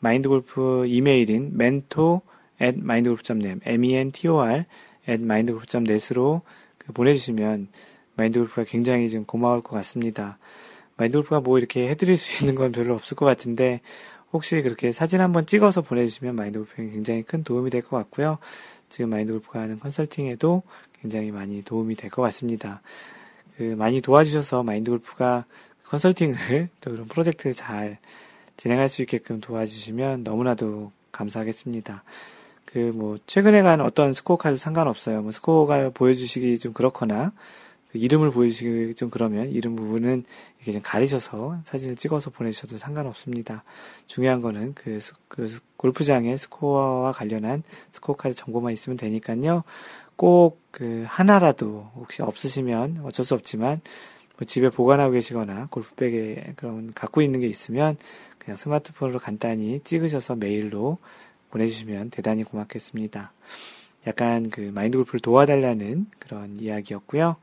[0.00, 2.20] 마인드 골프 이메일인 mentor
[2.60, 4.64] at mindgolf.net, m-e-n-t-o-r
[5.08, 6.42] at mindgolf.net으로
[6.78, 7.68] 그 보내주시면
[8.16, 10.38] 마인드골프가 굉장히 좀 고마울 것 같습니다.
[10.96, 13.80] 마인드골프가 뭐 이렇게 해드릴 수 있는 건 별로 없을 것 같은데
[14.32, 18.38] 혹시 그렇게 사진 한번 찍어서 보내주시면 마인드골프에 굉장히 큰 도움이 될 것 같고요.
[18.88, 20.62] 지금 마인드골프가 하는 컨설팅에도
[21.00, 22.82] 굉장히 많이 도움이 될 것 같습니다.
[23.56, 25.44] 그 많이 도와주셔서 마인드골프가
[25.84, 27.98] 컨설팅을 또 그런 프로젝트를 잘
[28.56, 32.04] 진행할 수 있게끔 도와주시면 너무나도 감사하겠습니다.
[32.66, 35.22] 그 뭐 최근에 간 어떤 스코어 카드 상관없어요.
[35.22, 37.32] 뭐 스코어가 보여주시기 좀 그렇거나
[37.92, 40.24] 그 이름을 보여주시기 좀 그러면 이름 부분은
[40.58, 43.64] 이렇게 좀 가리셔서 사진을 찍어서 보내주셔도 상관없습니다.
[44.06, 47.62] 중요한 거는 그, 그 골프장의 스코어와 관련한
[47.92, 49.64] 스코어 카드 정보만 있으면 되니까요.
[50.16, 53.80] 꼭 그 하나라도 혹시 없으시면 어쩔 수 없지만
[54.36, 57.96] 뭐 집에 보관하고 계시거나 골프백에 그런 갖고 있는 게 있으면
[58.38, 60.98] 그냥 스마트폰으로 간단히 찍으셔서 메일로
[61.50, 63.32] 보내주시면 대단히 고맙겠습니다.
[64.06, 67.36] 약간 그 마인드 골프를 도와달라는 그런 이야기였고요.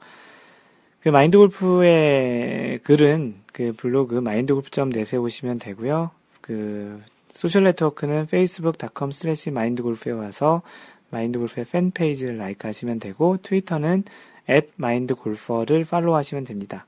[1.07, 6.11] 그 마인드 골프의 글은 그 블로그 mindgolf.net에 점 오시면 되고요.
[6.41, 10.63] 그 소셜 네트워크는 facebook.com slash mindgolf에 와서
[11.09, 14.03] 마인드 골프의 fan page를 like 하시면 되고 트위터는
[14.49, 16.85] at mindgolfer를 팔로우 하시면 됩니다.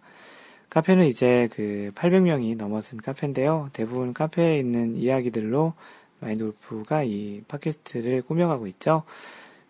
[0.69, 3.69] 카페는 이제 그 800명이 넘어선 카페인데요.
[3.71, 5.71] 대부분 카페에 있는 이야기들로
[6.19, 9.03] 마인드 골프가 이 팟캐스트를 꾸며가고 있죠.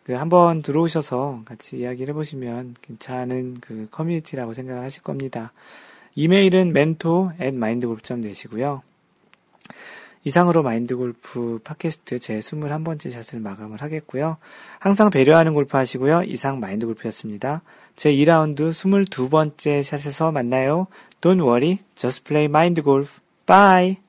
[0.09, 5.51] 그 한번 들어오셔서 같이 이야기를 해보시면 괜찮은 그 커뮤니티라고 생각을 하실 겁니다.
[6.15, 8.81] 이메일은 mentor at mindgolf.net이고요.
[10.23, 14.37] 이상으로 마인드골프 팟캐스트 제 21번째 샷을 마감을 하겠고요.
[14.79, 16.23] 항상 배려하는 골프 하시고요.
[16.23, 17.61] 이상 마인드골프였습니다.
[17.95, 20.87] 제 2라운드 22번째 샷에서 만나요.
[21.21, 23.19] Don't worry, just play mind golf.
[23.45, 24.08] Bye!